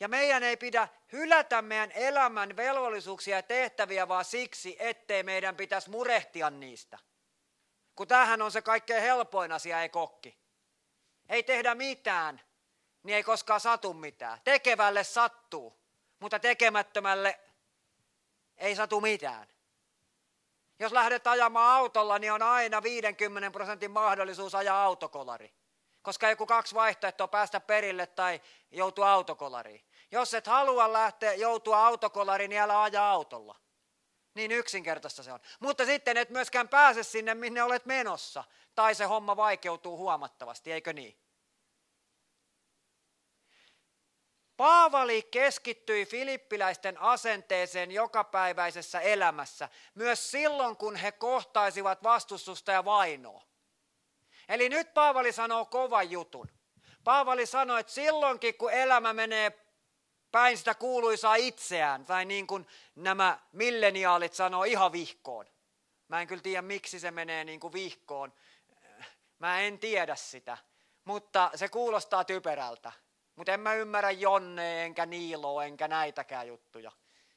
Ja 0.00 0.08
meidän 0.08 0.42
ei 0.42 0.56
pidä 0.56 0.88
hylätä 1.12 1.62
meidän 1.62 1.92
elämän 1.92 2.56
velvollisuuksia 2.56 3.36
ja 3.36 3.42
tehtäviä 3.42 4.08
vaan 4.08 4.24
siksi, 4.24 4.76
ettei 4.78 5.22
meidän 5.22 5.56
pitäisi 5.56 5.90
murehtia 5.90 6.50
niistä. 6.50 6.98
Kun 7.96 8.08
tämähän 8.08 8.42
on 8.42 8.52
se 8.52 8.62
kaikkein 8.62 9.02
helpoin 9.02 9.52
asia, 9.52 9.82
ei 9.82 9.88
kokki. 9.88 10.38
Ei 11.28 11.42
tehdä 11.42 11.74
mitään, 11.74 12.40
niin 13.02 13.16
ei 13.16 13.22
koskaan 13.22 13.60
satu 13.60 13.94
mitään. 13.94 14.38
Tekevälle 14.44 15.04
sattuu, 15.04 15.80
mutta 16.18 16.38
tekemättömälle 16.38 17.40
ei 18.56 18.76
satu 18.76 19.00
mitään. 19.00 19.59
Jos 20.80 20.92
lähdet 20.92 21.26
ajamaan 21.26 21.76
autolla, 21.76 22.18
niin 22.18 22.32
on 22.32 22.42
aina 22.42 22.82
50 22.82 23.50
prosentin 23.50 23.90
mahdollisuus 23.90 24.54
ajaa 24.54 24.84
autokolari. 24.84 25.52
Koska 26.02 26.30
joku 26.30 26.46
kaksi 26.46 26.74
vaihtoehtoa 26.74 27.28
päästä 27.28 27.60
perille 27.60 28.06
tai 28.06 28.40
joutua 28.70 29.12
autokolariin. 29.12 29.84
Jos 30.10 30.34
et 30.34 30.46
halua 30.46 30.92
lähteä 30.92 31.34
joutua 31.34 31.86
autokolariin, 31.86 32.48
niin 32.48 32.60
älä 32.60 32.82
ajaa 32.82 33.10
autolla. 33.10 33.56
Niin 34.34 34.52
yksinkertaista 34.52 35.22
se 35.22 35.32
on. 35.32 35.40
Mutta 35.60 35.84
sitten 35.84 36.16
et 36.16 36.30
myöskään 36.30 36.68
pääse 36.68 37.02
sinne, 37.02 37.34
minne 37.34 37.62
olet 37.62 37.86
menossa. 37.86 38.44
Tai 38.74 38.94
se 38.94 39.04
homma 39.04 39.36
vaikeutuu 39.36 39.96
huomattavasti, 39.96 40.72
eikö 40.72 40.92
niin? 40.92 41.18
Paavali 44.60 45.22
keskittyi 45.22 46.06
filippiläisten 46.06 47.00
asenteeseen 47.00 47.90
jokapäiväisessä 47.90 49.00
elämässä, 49.00 49.68
myös 49.94 50.30
silloin 50.30 50.76
kun 50.76 50.96
he 50.96 51.12
kohtaisivat 51.12 52.02
vastustusta 52.02 52.72
ja 52.72 52.84
vainoa. 52.84 53.42
Eli 54.48 54.68
nyt 54.68 54.94
Paavali 54.94 55.32
sanoo 55.32 55.64
kovan 55.64 56.10
jutun. 56.10 56.48
Paavali 57.04 57.46
sanoi, 57.46 57.80
että 57.80 57.92
silloinkin 57.92 58.54
kun 58.54 58.72
elämä 58.72 59.12
menee 59.12 59.52
päin 60.32 60.58
sitä 60.58 60.74
kuuluisaa 60.74 61.34
itseään, 61.34 62.04
tai 62.04 62.24
niin 62.24 62.46
kuin 62.46 62.66
nämä 62.96 63.38
milleniaalit 63.52 64.34
sanoo 64.34 64.64
ihan 64.64 64.92
vihkoon. 64.92 65.46
Mä 66.08 66.20
en 66.20 66.26
kyllä 66.26 66.42
tiedä, 66.42 66.62
miksi 66.62 67.00
se 67.00 67.10
menee 67.10 67.44
niin 67.44 67.60
kuin 67.60 67.72
vihkoon. 67.72 68.32
Mä 69.38 69.60
en 69.60 69.78
tiedä 69.78 70.16
sitä, 70.16 70.58
mutta 71.04 71.50
se 71.54 71.68
kuulostaa 71.68 72.24
typerältä. 72.24 72.92
Mutta 73.40 73.52
en 73.52 73.60
mä 73.60 73.74
ymmärrä 73.74 74.10
Jonne, 74.10 74.84
enkä 74.84 75.06
Niilo, 75.06 75.62
enkä 75.62 75.88
näitäkään 75.88 76.48
juttuja. 76.48 76.92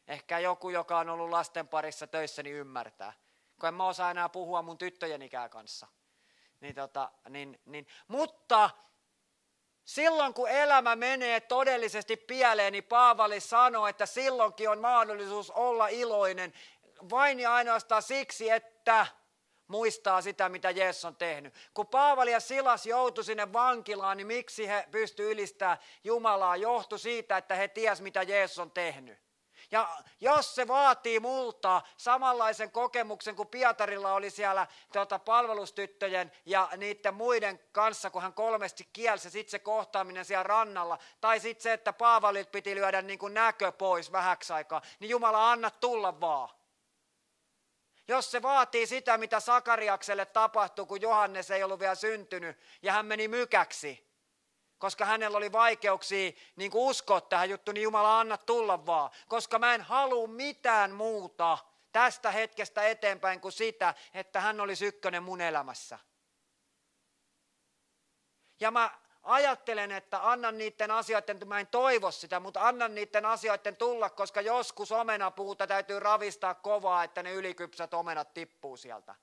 Ehkä 0.08 0.40
joku, 0.40 0.70
joka 0.70 1.00
on 1.00 1.10
ollut 1.10 1.30
lasten 1.30 1.68
parissa 1.68 2.08
töissä, 2.08 2.44
niin 2.44 2.56
ymmärtää. 2.56 3.14
Kun 3.60 3.68
en 3.68 3.74
mä 3.74 3.88
osaa 3.88 4.12
enää 4.12 4.30
puhua 4.30 4.62
mun 4.62 4.78
tyttöjenikään 4.78 5.50
kanssa. 5.50 5.88
Niin 6.60 6.76
tota, 6.76 7.12
niin, 7.30 7.62
niin. 7.66 7.88
Mutta 8.08 8.70
silloin 9.86 10.34
kun 10.34 10.50
elämä 10.50 10.96
menee 10.96 11.40
todellisesti 11.40 12.18
pieleen, 12.18 12.72
niin 12.74 12.84
Paavali 12.84 13.40
sanoo, 13.40 13.88
että 13.88 14.06
silloinkin 14.06 14.70
on 14.70 14.80
mahdollisuus 14.80 15.52
olla 15.52 15.88
iloinen 15.88 16.54
vain 17.10 17.40
ja 17.40 17.54
ainoastaan 17.54 18.04
siksi, 18.04 18.50
että 18.50 19.08
muistaa 19.68 20.22
sitä, 20.22 20.50
mitä 20.50 20.72
Jeesus 20.72 21.06
on 21.06 21.16
tehnyt. 21.16 21.54
Kun 21.74 21.88
Paavali 21.88 22.32
ja 22.32 22.40
Silas 22.40 22.86
joutui 22.86 23.24
sinne 23.24 23.54
vankilaan, 23.54 24.18
niin 24.18 24.28
miksi 24.28 24.68
he 24.68 24.88
pystyivät 24.92 25.32
ylistämään 25.32 25.78
Jumalaa? 26.04 26.56
Johtui 26.56 27.00
siitä, 27.00 27.38
että 27.38 27.56
he 27.56 27.68
ties, 27.68 28.02
mitä 28.02 28.24
Jeesus 28.24 28.60
on 28.60 28.72
tehnyt. 28.72 29.24
Ja 29.72 29.90
jos 30.22 30.56
se 30.56 30.68
vaatii 30.68 31.20
multa 31.20 31.82
samanlaisen 31.98 32.72
kokemuksen 32.72 33.36
kuin 33.36 33.48
Pietarilla 33.48 34.14
oli 34.14 34.30
siellä 34.30 34.68
tuota, 34.94 35.20
palvelustyttöjen 35.20 36.32
ja 36.46 36.70
niiden 36.78 37.14
muiden 37.14 37.60
kanssa, 37.72 38.10
kun 38.10 38.22
hän 38.22 38.34
kolmesti 38.34 38.90
kielsi, 38.94 39.30
sitten 39.30 39.52
se 39.52 39.60
kohtaaminen 39.60 40.26
siellä 40.26 40.44
rannalla, 40.44 40.98
tai 41.22 41.40
sitten 41.40 41.64
se, 41.64 41.74
että 41.74 41.94
Paavalit 41.94 42.52
piti 42.52 42.76
lyödä 42.76 43.02
niin 43.02 43.20
kuin 43.20 43.34
näkö 43.34 43.72
pois 43.72 44.12
vähäksi 44.12 44.54
aikaa, 44.54 44.82
niin 45.00 45.10
Jumala 45.10 45.52
anna 45.52 45.70
tulla 45.70 46.20
vaan. 46.22 46.50
Jos 48.08 48.32
se 48.32 48.42
vaatii 48.42 48.88
sitä, 48.88 49.18
mitä 49.18 49.40
Sakariakselle 49.40 50.26
tapahtui, 50.26 50.86
kun 50.86 51.02
Johannes 51.02 51.52
ei 51.52 51.64
ollut 51.64 51.80
vielä 51.80 51.96
syntynyt 51.96 52.58
ja 52.82 52.94
hän 52.94 53.06
meni 53.06 53.28
mykäksi, 53.28 54.14
koska 54.78 55.06
hänellä 55.06 55.38
oli 55.38 55.52
vaikeuksia 55.52 56.32
niin 56.56 56.72
kuin 56.72 56.90
uskoa 56.90 57.22
tähän 57.22 57.50
juttuun, 57.50 57.74
niin 57.74 57.84
Jumala 57.84 58.20
anna 58.20 58.38
tulla 58.38 58.86
vaan. 58.86 59.12
Koska 59.28 59.60
mä 59.60 59.76
en 59.76 59.82
halua 59.82 60.28
mitään 60.28 60.92
muuta 60.92 61.58
tästä 61.92 62.32
hetkestä 62.32 62.88
eteenpäin 62.88 63.42
kuin 63.42 63.52
sitä, 63.52 63.94
että 64.14 64.42
hän 64.42 64.60
olisi 64.60 64.86
ykkönen 64.86 65.24
mun 65.24 65.42
elämässä. 65.42 66.00
Ja 68.60 68.72
mä 68.72 68.92
ajattelen, 69.24 69.92
että 69.92 70.32
annan 70.32 70.58
niiden 70.58 70.92
asioiden, 70.92 71.48
mä 71.48 71.60
en 71.60 71.68
toivo 71.68 72.12
sitä, 72.12 72.40
mutta 72.40 72.68
annan 72.68 72.96
niiden 72.96 73.26
asioiden 73.26 73.76
tulla, 73.76 74.10
koska 74.10 74.42
joskus 74.42 74.92
omenapuuta 74.92 75.68
täytyy 75.68 76.00
ravistaa 76.00 76.54
kovaa, 76.54 77.04
että 77.04 77.24
ne 77.24 77.34
ylikypsät 77.34 77.94
omenat 77.94 78.34
tippuu 78.34 78.78
sieltä. 78.78 79.16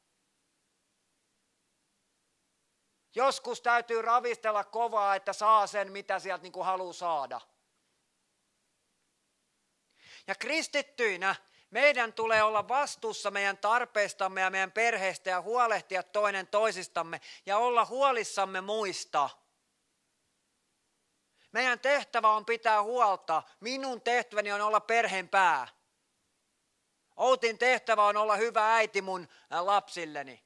Joskus 3.15 3.61
täytyy 3.61 4.03
ravistella 4.03 4.65
kovaa, 4.65 5.15
että 5.15 5.33
saa 5.33 5.67
sen, 5.67 5.93
mitä 5.93 6.19
sieltä 6.19 6.43
niin 6.43 6.53
kuin 6.53 6.67
haluaa 6.67 6.93
saada. 6.93 7.41
Ja 10.27 10.35
kristittyinä 10.35 11.35
meidän 11.71 12.13
tulee 12.13 12.43
olla 12.43 12.69
vastuussa 12.69 13.31
meidän 13.31 13.59
tarpeistamme 13.59 14.41
ja 14.41 14.51
meidän 14.51 14.73
perheestä 14.73 15.31
ja 15.31 15.41
huolehtia 15.41 16.03
toinen 16.03 16.47
toisistamme 16.47 17.21
ja 17.47 17.59
olla 17.59 17.85
huolissamme 17.85 18.61
muista. 18.61 19.31
Meidän 21.53 21.81
tehtävä 21.81 22.31
on 22.31 22.45
pitää 22.45 22.83
huolta. 22.83 23.43
Minun 23.61 24.01
tehtäväni 24.01 24.53
on 24.53 24.61
olla 24.61 24.81
perheen 24.81 25.29
pää. 25.29 25.69
Outin 27.17 27.59
tehtävä 27.59 28.05
on 28.05 28.17
olla 28.17 28.37
hyvä 28.37 28.75
äiti 28.75 29.03
mun 29.03 29.29
lapsilleni. 29.61 30.43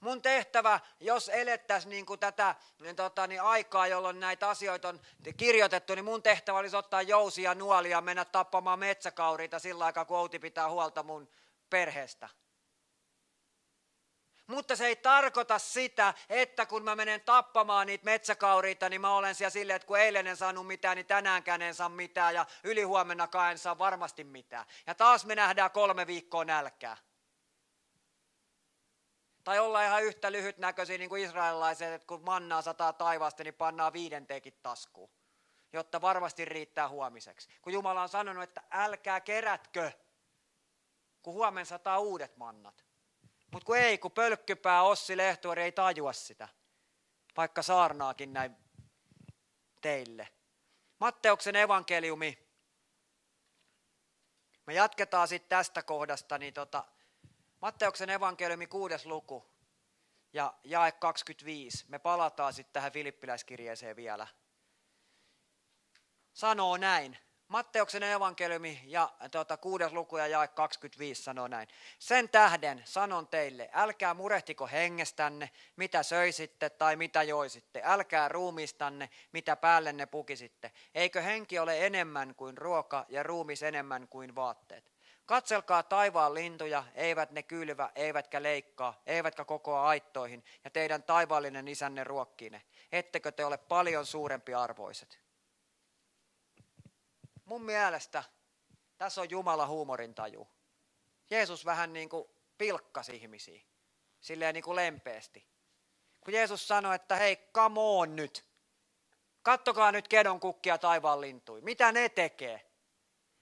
Mun 0.00 0.22
tehtävä, 0.22 0.80
jos 1.00 1.28
elettäisiin 1.28 1.90
niin 1.90 2.06
kuin 2.06 2.20
tätä 2.20 2.54
niin 2.82 2.96
tota, 2.96 3.26
niin 3.26 3.42
aikaa, 3.42 3.86
jolloin 3.86 4.20
näitä 4.20 4.48
asioita 4.48 4.88
on 4.88 5.00
kirjoitettu, 5.36 5.94
niin 5.94 6.04
mun 6.04 6.22
tehtävä 6.22 6.58
olisi 6.58 6.76
ottaa 6.76 7.02
jousia 7.02 7.54
nuolia 7.54 7.90
ja 7.90 8.00
mennä 8.00 8.24
tappamaan 8.24 8.78
metsäkauriita 8.78 9.58
sillä 9.58 9.84
aikaa, 9.84 10.04
kun 10.04 10.16
Outi 10.16 10.38
pitää 10.38 10.70
huolta 10.70 11.02
mun 11.02 11.28
perheestä. 11.70 12.28
Mutta 14.50 14.76
se 14.76 14.86
ei 14.86 14.96
tarkoita 14.96 15.58
sitä, 15.58 16.14
että 16.28 16.66
kun 16.66 16.84
mä 16.84 16.96
menen 16.96 17.20
tappamaan 17.20 17.86
niitä 17.86 18.04
metsäkauriita, 18.04 18.88
niin 18.88 19.00
mä 19.00 19.14
olen 19.14 19.34
siellä 19.34 19.50
silleen, 19.50 19.76
että 19.76 19.86
kun 19.86 19.98
eilen 19.98 20.26
en 20.26 20.36
saanut 20.36 20.66
mitään, 20.66 20.96
niin 20.96 21.06
tänäänkään 21.06 21.62
en 21.62 21.74
saa 21.74 21.88
mitään 21.88 22.34
ja 22.34 22.46
ylihuomennakaan 22.64 23.50
en 23.50 23.58
saa 23.58 23.78
varmasti 23.78 24.24
mitään. 24.24 24.66
Ja 24.86 24.94
taas 24.94 25.26
me 25.26 25.34
nähdään 25.34 25.70
kolme 25.70 26.06
viikkoa 26.06 26.44
nälkää. 26.44 26.96
Tai 29.44 29.58
olla 29.58 29.84
ihan 29.84 30.02
yhtä 30.02 30.32
lyhytnäköisiä 30.32 30.98
niin 30.98 31.10
kuin 31.10 31.24
israelilaiset, 31.24 31.92
että 31.92 32.06
kun 32.06 32.24
mannaa 32.24 32.62
sataa 32.62 32.92
taivaasta, 32.92 33.44
niin 33.44 33.54
pannaan 33.54 33.92
viidenteekin 33.92 34.58
taskuun, 34.62 35.10
jotta 35.72 36.00
varmasti 36.00 36.44
riittää 36.44 36.88
huomiseksi. 36.88 37.48
Kun 37.62 37.72
Jumala 37.72 38.02
on 38.02 38.08
sanonut, 38.08 38.42
että 38.42 38.62
älkää 38.70 39.20
kerätkö, 39.20 39.92
kun 41.22 41.34
huomenna 41.34 41.64
sataa 41.64 41.98
uudet 41.98 42.36
mannat. 42.36 42.89
Mutta 43.52 43.66
kun 43.66 43.76
ei, 43.76 43.98
kun 43.98 44.12
pölkkypää 44.12 44.82
Ossi 44.82 45.16
Lehtuori 45.16 45.62
ei 45.62 45.72
tajua 45.72 46.12
sitä, 46.12 46.48
vaikka 47.36 47.62
saarnaakin 47.62 48.32
näin 48.32 48.56
teille. 49.80 50.28
Matteuksen 50.98 51.56
evankeliumi. 51.56 52.50
Me 54.66 54.74
jatketaan 54.74 55.28
sitten 55.28 55.48
tästä 55.48 55.82
kohdasta, 55.82 56.38
niin 56.38 56.54
tota, 56.54 56.84
Matteuksen 57.60 58.10
evankeliumi 58.10 58.66
kuudes 58.66 59.06
luku 59.06 59.50
ja 60.32 60.54
jae 60.64 60.92
25. 60.92 61.84
Me 61.88 61.98
palataan 61.98 62.52
sitten 62.52 62.72
tähän 62.72 62.92
Filippiläiskirjeeseen 62.92 63.96
vielä. 63.96 64.26
Sanoo 66.32 66.76
näin. 66.76 67.18
Matteuksen 67.50 68.02
evankeliumi 68.02 68.80
ja 68.84 69.12
tuota, 69.30 69.56
kuudes 69.56 69.92
luku 69.92 70.16
ja 70.16 70.26
jae 70.26 70.48
25 70.48 71.22
sanoo 71.22 71.48
näin. 71.48 71.68
Sen 71.98 72.28
tähden 72.28 72.82
sanon 72.84 73.26
teille, 73.28 73.70
älkää 73.72 74.14
murehtiko 74.14 74.66
hengestänne, 74.66 75.50
mitä 75.76 76.02
söisitte 76.02 76.70
tai 76.70 76.96
mitä 76.96 77.22
joisitte. 77.22 77.82
Älkää 77.84 78.28
ruumistanne, 78.28 79.10
mitä 79.32 79.56
päällenne 79.56 80.06
pukisitte. 80.06 80.72
Eikö 80.94 81.22
henki 81.22 81.58
ole 81.58 81.86
enemmän 81.86 82.34
kuin 82.34 82.58
ruoka 82.58 83.06
ja 83.08 83.22
ruumis 83.22 83.62
enemmän 83.62 84.08
kuin 84.08 84.34
vaatteet? 84.34 84.92
Katselkaa 85.26 85.82
taivaan 85.82 86.34
lintuja, 86.34 86.84
eivät 86.94 87.30
ne 87.30 87.42
kylvä, 87.42 87.90
eivätkä 87.94 88.42
leikkaa, 88.42 89.00
eivätkä 89.06 89.44
kokoa 89.44 89.88
aittoihin, 89.88 90.44
ja 90.64 90.70
teidän 90.70 91.02
taivaallinen 91.02 91.68
isänne 91.68 92.04
ruokkii 92.04 92.50
ne. 92.50 92.62
Ettekö 92.92 93.32
te 93.32 93.44
ole 93.44 93.58
paljon 93.58 94.06
suurempi 94.06 94.54
arvoiset? 94.54 95.19
Mun 97.50 97.62
mielestä 97.62 98.24
tässä 98.98 99.20
on 99.20 99.30
Jumala 99.30 99.66
huumorintaju. 99.66 100.48
Jeesus 101.30 101.64
vähän 101.64 101.92
niin 101.92 102.08
kuin 102.08 102.28
pilkkasi 102.58 103.16
ihmisiä, 103.16 103.62
silleen 104.20 104.54
niin 104.54 104.64
kuin 104.64 104.76
lempeästi. 104.76 105.48
Kun 106.20 106.34
Jeesus 106.34 106.68
sanoi, 106.68 106.94
että 106.94 107.16
hei, 107.16 107.36
come 107.36 107.80
on 107.80 108.16
nyt. 108.16 108.44
Kattokaa 109.42 109.92
nyt 109.92 110.08
kedon 110.08 110.40
kukkia 110.40 110.78
taivaan 110.78 111.20
lintui. 111.20 111.60
Mitä 111.60 111.92
ne 111.92 112.08
tekee? 112.08 112.70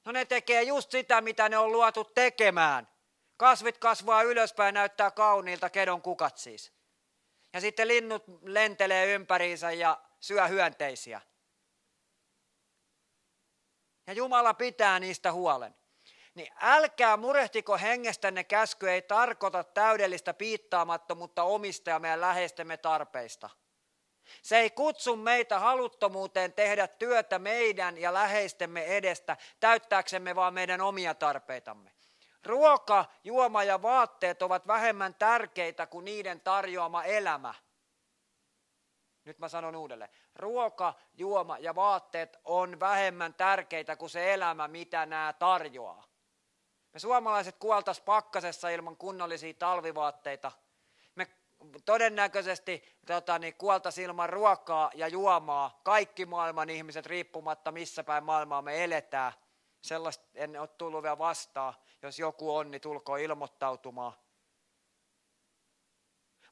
No 0.05 0.13
ne 0.13 0.25
tekee 0.25 0.63
just 0.63 0.91
sitä, 0.91 1.21
mitä 1.21 1.49
ne 1.49 1.59
on 1.59 1.73
luotu 1.73 2.05
tekemään. 2.05 2.89
Kasvit 3.37 3.79
kasvaa 3.79 4.23
ylöspäin, 4.23 4.75
näyttää 4.75 5.11
kauniilta, 5.11 5.71
kedon 5.71 6.03
kukat 6.03 6.39
siis. 6.39 6.73
Ja 7.53 7.61
sitten 7.61 7.89
linnut 7.89 8.25
lentelee 8.43 9.15
ympäriinsä 9.15 9.73
ja 9.73 10.01
syö 10.21 10.49
hyönteisiä. 10.49 11.21
Ja 14.09 14.15
Jumala 14.15 14.55
pitää 14.55 15.01
niistä 15.01 15.33
huolen. 15.33 15.75
Niin 16.35 16.53
älkää 16.61 17.17
murehtiko 17.17 17.79
hengestänne 17.79 18.45
käsky 18.45 18.91
ei 18.91 19.03
tarkoita 19.03 19.65
täydellistä 19.65 20.35
piittaamattomuutta 20.35 21.43
omista 21.43 21.91
ja 21.91 21.99
meidän 21.99 22.21
läheistemme 22.21 22.77
tarpeista– 22.77 23.51
se 24.43 24.59
ei 24.59 24.71
kutsu 24.71 25.17
meitä 25.17 25.59
haluttomuuteen 25.59 26.53
tehdä 26.53 26.89
työtä 26.89 27.39
meidän 27.39 27.99
ja 27.99 28.13
läheistemme 28.13 28.85
edestä, 28.85 29.37
täyttääksemme 29.61 30.35
vaan 30.35 30.55
meidän 30.55 30.81
omia 30.81 31.15
tarpeitamme. 31.15 31.91
Ruoka, 32.45 33.05
juoma 33.25 33.65
ja 33.65 33.83
vaatteet 33.83 34.43
ovat 34.43 34.67
vähemmän 34.67 35.15
tärkeitä 35.15 35.87
kuin 35.87 36.05
niiden 36.05 36.41
tarjoama 36.41 37.05
elämä. 37.05 37.55
Nyt 39.29 39.39
mä 39.39 39.49
sanon 39.49 39.77
uudelleen. 39.77 40.11
Ruoka, 40.35 40.95
juoma 41.15 41.59
ja 41.59 41.75
vaatteet 41.75 42.39
on 42.45 42.81
vähemmän 42.81 43.35
tärkeitä 43.35 43.97
kuin 43.97 44.11
se 44.11 44.35
elämä, 44.35 44.69
mitä 44.69 45.07
nämä 45.07 45.35
tarjoaa. 45.39 46.05
Me 46.93 47.01
suomalaiset 47.01 47.57
kuoltas 47.59 48.01
pakkasessa 48.01 48.69
ilman 48.69 48.97
kunnollisia 48.97 49.55
talvivaatteita– 49.55 50.53
todennäköisesti 51.85 52.83
tota, 53.07 53.39
niin, 53.39 53.55
kuoltaisiin 53.55 54.05
ilman 54.05 54.29
ruokaa 54.29 54.91
ja 54.95 55.09
juomaa. 55.09 55.81
Kaikki 55.85 56.27
maailman 56.27 56.71
ihmiset, 56.71 57.07
riippumatta 57.07 57.73
missä 57.73 58.05
päin 58.05 58.25
maailmaa 58.25 58.63
me 58.63 58.85
eletään. 58.85 59.33
Sellaista 59.81 60.25
en 60.35 60.61
ole 60.61 60.69
tullut 60.69 61.03
vielä 61.03 61.19
vastaan. 61.19 61.75
Jos 62.03 62.19
joku 62.19 62.57
on, 62.57 62.71
niin 62.71 62.81
tulko 62.81 63.17
ilmoittautumaan. 63.17 64.13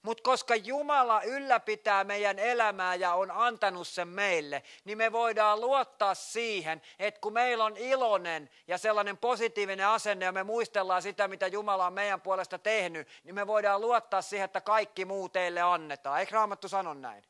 Mutta 0.07 0.23
koska 0.23 0.57
Jumala 0.57 1.23
ylläpitää 1.23 2.05
meidän 2.05 2.38
elämää 2.38 2.95
ja 2.95 3.14
on 3.14 3.31
antanut 3.31 3.88
sen 3.88 4.09
meille, 4.09 4.62
niin 4.85 4.99
me 4.99 5.12
voidaan 5.12 5.61
luottaa 5.61 6.14
siihen, 6.14 6.83
että 6.99 7.21
kun 7.21 7.33
meillä 7.33 7.64
on 7.64 7.77
iloinen 7.77 8.51
ja 8.69 8.79
sellainen 8.79 9.16
positiivinen 9.16 9.87
asenne 9.87 10.25
ja 10.25 10.33
me 10.33 10.42
muistellaan 10.42 11.03
sitä, 11.03 11.29
mitä 11.29 11.47
Jumala 11.47 11.87
on 11.87 11.92
meidän 11.92 12.21
puolesta 12.21 12.59
tehnyt, 12.59 13.09
niin 13.25 13.35
me 13.35 13.47
voidaan 13.47 13.81
luottaa 13.81 14.23
siihen, 14.23 14.45
että 14.45 14.61
kaikki 14.61 15.05
muu 15.05 15.29
teille 15.29 15.61
annetaan. 15.61 16.21
Eikö 16.21 16.35
Raamattu 16.35 16.69
sano 16.69 16.95
näin? 16.95 17.25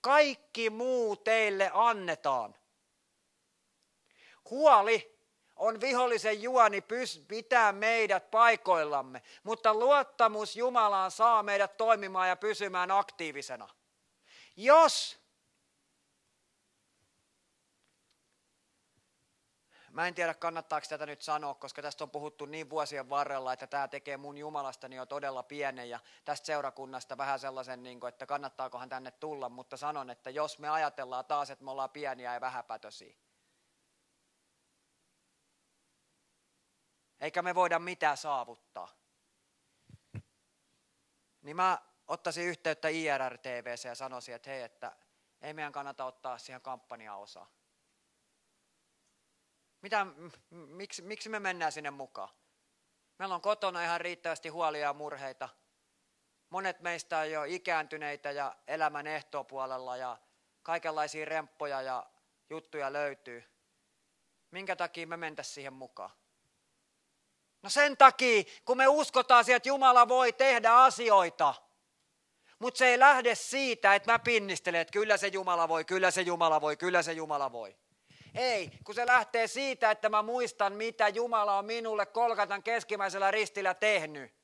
Kaikki 0.00 0.70
muu 0.70 1.16
teille 1.16 1.70
annetaan. 1.74 2.54
Huoli 4.50 5.19
on 5.60 5.80
vihollisen 5.80 6.42
juoni 6.42 6.84
pitää 7.28 7.72
meidät 7.72 8.30
paikoillamme, 8.30 9.22
mutta 9.42 9.74
luottamus 9.74 10.56
Jumalaan 10.56 11.10
saa 11.10 11.42
meidät 11.42 11.76
toimimaan 11.76 12.28
ja 12.28 12.36
pysymään 12.36 12.90
aktiivisena. 12.90 13.68
Jos 14.56 15.20
Mä 19.90 20.08
en 20.08 20.14
tiedä, 20.14 20.34
kannattaako 20.34 20.86
tätä 20.88 21.06
nyt 21.06 21.22
sanoa, 21.22 21.54
koska 21.54 21.82
tästä 21.82 22.04
on 22.04 22.10
puhuttu 22.10 22.46
niin 22.46 22.70
vuosien 22.70 23.08
varrella, 23.08 23.52
että 23.52 23.66
tämä 23.66 23.88
tekee 23.88 24.16
mun 24.16 24.38
Jumalastani 24.38 24.96
jo 24.96 25.06
todella 25.06 25.42
pienen 25.42 25.90
ja 25.90 26.00
tästä 26.24 26.46
seurakunnasta 26.46 27.18
vähän 27.18 27.38
sellaisen, 27.38 27.82
niin 27.82 28.00
että 28.08 28.26
kannattaakohan 28.26 28.88
tänne 28.88 29.10
tulla, 29.10 29.48
mutta 29.48 29.76
sanon, 29.76 30.10
että 30.10 30.30
jos 30.30 30.58
me 30.58 30.68
ajatellaan 30.68 31.24
taas, 31.24 31.50
että 31.50 31.64
me 31.64 31.70
ollaan 31.70 31.90
pieniä 31.90 32.34
ja 32.34 32.40
vähäpätöisiä, 32.40 33.14
eikä 37.20 37.42
me 37.42 37.54
voida 37.54 37.78
mitään 37.78 38.16
saavuttaa. 38.16 38.88
Niin 41.42 41.56
mä 41.56 41.78
ottaisin 42.08 42.44
yhteyttä 42.44 42.88
IRR-TVC 42.88 43.84
ja 43.84 43.94
sanoisin, 43.94 44.34
että 44.34 44.50
hei, 44.50 44.62
että 44.62 44.96
ei 45.42 45.54
meidän 45.54 45.72
kannata 45.72 46.04
ottaa 46.04 46.38
siihen 46.38 46.60
kampanjaan 46.60 47.20
osaa. 47.20 47.50
Mitä, 49.82 50.06
miksi, 50.50 51.02
miksi 51.02 51.28
me 51.28 51.40
mennään 51.40 51.72
sinne 51.72 51.90
mukaan? 51.90 52.28
Meillä 53.18 53.34
on 53.34 53.40
kotona 53.40 53.84
ihan 53.84 54.00
riittävästi 54.00 54.48
huolia 54.48 54.80
ja 54.80 54.92
murheita. 54.92 55.48
Monet 56.50 56.80
meistä 56.80 57.18
on 57.18 57.30
jo 57.30 57.44
ikääntyneitä 57.44 58.30
ja 58.30 58.56
elämän 58.66 59.06
ehtoopuolella 59.06 59.96
ja 59.96 60.18
kaikenlaisia 60.62 61.24
remppoja 61.24 61.82
ja 61.82 62.06
juttuja 62.50 62.92
löytyy. 62.92 63.44
Minkä 64.50 64.76
takia 64.76 65.06
me 65.06 65.16
mentäisiin 65.16 65.54
siihen 65.54 65.72
mukaan? 65.72 66.19
No 67.62 67.70
sen 67.70 67.96
takia, 67.96 68.42
kun 68.64 68.76
me 68.76 68.88
uskotaan 68.88 69.44
siihen, 69.44 69.56
että 69.56 69.68
Jumala 69.68 70.08
voi 70.08 70.32
tehdä 70.32 70.72
asioita. 70.72 71.54
Mutta 72.58 72.78
se 72.78 72.86
ei 72.86 72.98
lähde 72.98 73.34
siitä, 73.34 73.94
että 73.94 74.12
mä 74.12 74.18
pinnistelen, 74.18 74.80
että 74.80 74.92
kyllä 74.92 75.16
se 75.16 75.26
Jumala 75.26 75.68
voi, 75.68 75.84
kyllä 75.84 76.10
se 76.10 76.20
Jumala 76.20 76.60
voi, 76.60 76.76
kyllä 76.76 77.02
se 77.02 77.12
Jumala 77.12 77.52
voi. 77.52 77.76
Ei, 78.34 78.70
kun 78.84 78.94
se 78.94 79.06
lähtee 79.06 79.46
siitä, 79.46 79.90
että 79.90 80.08
mä 80.08 80.22
muistan, 80.22 80.72
mitä 80.72 81.08
Jumala 81.08 81.58
on 81.58 81.64
minulle 81.64 82.06
Kolkatan 82.06 82.62
keskimmäisellä 82.62 83.30
ristillä 83.30 83.74
tehnyt. 83.74 84.34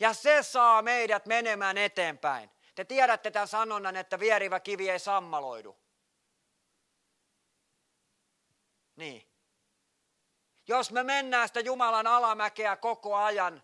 Ja 0.00 0.12
se 0.12 0.42
saa 0.42 0.82
meidät 0.82 1.26
menemään 1.26 1.78
eteenpäin. 1.78 2.50
Te 2.74 2.84
tiedätte 2.84 3.30
tämän 3.30 3.48
sanonnan, 3.48 3.96
että 3.96 4.18
vierivä 4.18 4.60
kivi 4.60 4.90
ei 4.90 4.98
sammaloidu. 4.98 5.78
Niin. 8.96 9.31
Jos 10.68 10.92
me 10.92 11.02
mennään 11.02 11.48
sitä 11.48 11.60
Jumalan 11.60 12.06
alamäkeä 12.06 12.76
koko 12.76 13.16
ajan, 13.16 13.62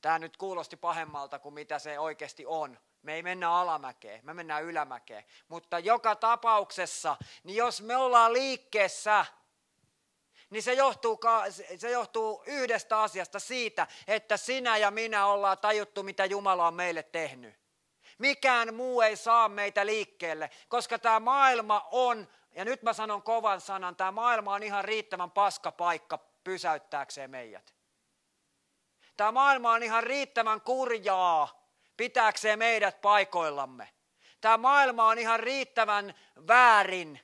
tämä 0.00 0.18
nyt 0.18 0.36
kuulosti 0.36 0.76
pahemmalta 0.76 1.38
kuin 1.38 1.54
mitä 1.54 1.78
se 1.78 1.98
oikeasti 1.98 2.46
on. 2.46 2.78
Me 3.02 3.14
ei 3.14 3.22
mennä 3.22 3.52
alamäkeen, 3.52 4.20
me 4.24 4.34
mennään 4.34 4.64
ylämäkeen. 4.64 5.24
Mutta 5.48 5.78
joka 5.78 6.16
tapauksessa, 6.16 7.16
niin 7.44 7.56
jos 7.56 7.82
me 7.82 7.96
ollaan 7.96 8.32
liikkeessä, 8.32 9.26
niin 10.50 10.62
se 10.62 10.72
johtuu, 10.72 11.20
se 11.76 11.90
johtuu 11.90 12.42
yhdestä 12.46 13.00
asiasta 13.00 13.38
siitä, 13.38 13.86
että 14.06 14.36
sinä 14.36 14.76
ja 14.76 14.90
minä 14.90 15.26
ollaan 15.26 15.58
tajuttu, 15.58 16.02
mitä 16.02 16.24
Jumala 16.24 16.66
on 16.66 16.74
meille 16.74 17.02
tehnyt. 17.02 17.60
Mikään 18.18 18.74
muu 18.74 19.00
ei 19.00 19.16
saa 19.16 19.48
meitä 19.48 19.86
liikkeelle, 19.86 20.50
koska 20.68 20.98
tämä 20.98 21.20
maailma 21.20 21.88
on 21.90 22.28
ja 22.54 22.64
nyt 22.64 22.82
mä 22.82 22.92
sanon 22.92 23.22
kovan 23.22 23.60
sanan, 23.60 23.96
tämä 23.96 24.10
maailma 24.10 24.54
on 24.54 24.62
ihan 24.62 24.84
riittävän 24.84 25.30
paska 25.30 25.72
paikka 25.72 26.18
pysäyttääkseen 26.44 27.30
meidät. 27.30 27.74
Tämä 29.16 29.32
maailma 29.32 29.72
on 29.72 29.82
ihan 29.82 30.02
riittävän 30.02 30.60
kurjaa 30.60 31.60
pitääkseen 31.96 32.58
meidät 32.58 33.00
paikoillamme. 33.00 33.88
Tämä 34.40 34.56
maailma 34.56 35.04
on 35.04 35.18
ihan 35.18 35.40
riittävän 35.40 36.14
väärin 36.46 37.20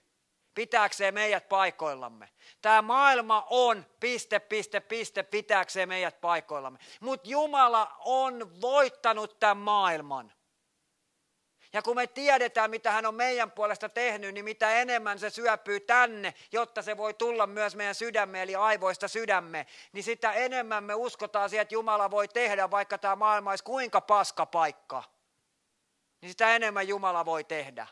pitääkseen 0.55 1.15
meidät 1.15 1.49
paikoillamme. 1.49 2.29
Tämä 2.63 2.83
maailma 2.83 3.47
on 3.51 3.87
piste, 4.01 4.41
piste, 4.41 4.81
piste 4.81 5.23
pitääkseen 5.23 5.89
meidät 5.89 6.21
paikoillamme. 6.21 6.79
Mutta 7.01 7.29
Jumala 7.29 7.97
on 8.05 8.61
voittanut 8.61 9.41
tämän 9.41 9.57
maailman. 9.57 10.33
Ja 11.77 11.83
kun 11.83 11.97
me 11.97 12.07
tiedetään, 12.07 12.71
mitä 12.71 12.93
hän 12.93 13.07
on 13.07 13.15
meidän 13.15 13.51
puolesta 13.51 13.89
tehnyt, 13.89 14.35
niin 14.35 14.45
mitä 14.45 14.71
enemmän 14.71 15.19
se 15.19 15.31
syöpyy 15.31 15.81
tänne, 15.81 16.35
jotta 16.53 16.83
se 16.83 16.97
voi 16.97 17.15
tulla 17.15 17.47
myös 17.47 17.77
meidän 17.77 17.95
sydämme, 17.95 18.43
eli 18.43 18.55
aivoista 18.55 19.09
sydämme, 19.09 19.67
niin 19.93 20.05
sitä 20.05 20.33
enemmän 20.33 20.85
me 20.85 20.95
uskotaan 20.95 21.51
siihen, 21.51 21.63
että 21.63 21.75
Jumala 21.75 22.11
voi 22.11 22.29
tehdä, 22.29 22.71
vaikka 22.71 22.99
tämä 22.99 23.17
maailma 23.17 23.51
olisi 23.51 23.65
kuinka 23.65 24.01
paska 24.01 24.47
paikka. 24.47 25.03
Niin 26.21 26.31
sitä 26.31 26.57
enemmän 26.57 26.89
Jumala 26.89 27.25
voi 27.25 27.45
tehdä. 27.45 27.87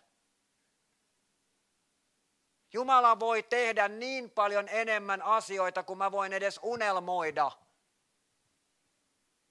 Jumala 2.73 3.21
voi 3.21 3.43
tehdä 3.43 3.89
niin 3.89 4.31
paljon 4.31 4.69
enemmän 4.69 5.23
asioita 5.23 5.83
kuin 5.83 5.99
mä 5.99 6.13
voin 6.13 6.33
edes 6.33 6.61
unelmoida– 6.63 7.51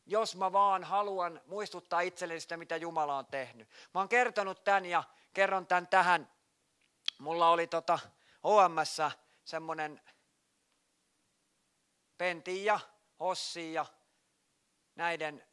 jos 0.06 0.36
mä 0.36 0.52
vaan 0.52 0.84
haluan 0.84 1.42
muistuttaa 1.46 2.02
itselleni 2.02 2.40
sitä, 2.40 2.58
mitä 2.58 2.78
Jumala 2.78 3.18
on 3.18 3.26
tehnyt. 3.26 3.70
Mä 3.94 4.00
oon 4.00 4.10
kertonut 4.10 4.64
tämän 4.64 4.86
ja 4.86 5.04
kerron 5.34 5.68
tämän 5.68 5.88
tähän. 5.88 6.32
Mulla 7.20 7.50
oli 7.50 7.68
tota 7.68 8.00
OMS 8.44 8.98
semmoinen 9.46 10.02
Pentin 12.18 12.66
ja 12.66 12.80
Hossi 13.20 13.74
ja 13.74 13.86
näiden 14.96 15.44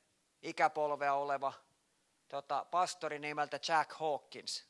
ikäpolvea 0.43 1.15
oleva 1.15 1.53
tota, 2.29 2.67
pastori 2.71 3.19
nimeltä 3.19 3.61
Jack 3.69 3.93
Hawkins. 3.93 4.67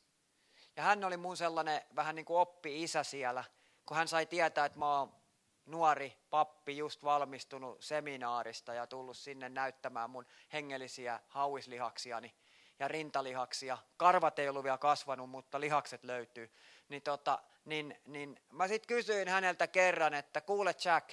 Ja 0.77 0.83
hän 0.83 1.05
oli 1.05 1.17
mun 1.17 1.37
sellainen 1.37 1.83
vähän 1.97 2.15
niin 2.15 2.25
kuin 2.25 2.39
oppi-isä 2.39 3.03
siellä, 3.03 3.45
kun 3.87 3.97
hän 3.97 4.09
sai 4.09 4.27
tietää, 4.27 4.65
että 4.65 4.79
mä 4.79 4.99
oon 4.99 5.20
nuori 5.67 6.17
pappi 6.31 6.77
just 6.77 7.05
valmistunut 7.05 7.83
seminaarista 7.85 8.75
ja 8.75 8.87
tullut 8.87 9.17
sinne 9.17 9.49
näyttämään 9.49 10.11
mun 10.11 10.27
hengellisiä 10.53 11.21
hauislihaksiani 11.29 12.35
ja 12.79 12.89
rintalihaksia. 12.89 13.79
Karvat 13.97 14.39
ei 14.39 14.49
ollut 14.49 14.65
vielä 14.65 14.79
kasvanut, 14.79 15.31
mutta 15.31 15.61
lihakset 15.61 16.05
löytyy. 16.05 16.53
Niin, 16.89 17.03
tota, 17.03 17.39
niin, 17.65 18.01
niin 18.07 18.41
mä 18.51 18.69
sitten 18.69 18.97
kysyin 18.97 19.29
häneltä 19.29 19.67
kerran, 19.67 20.15
että 20.15 20.41
kuule 20.41 20.75
Jack, 20.85 21.11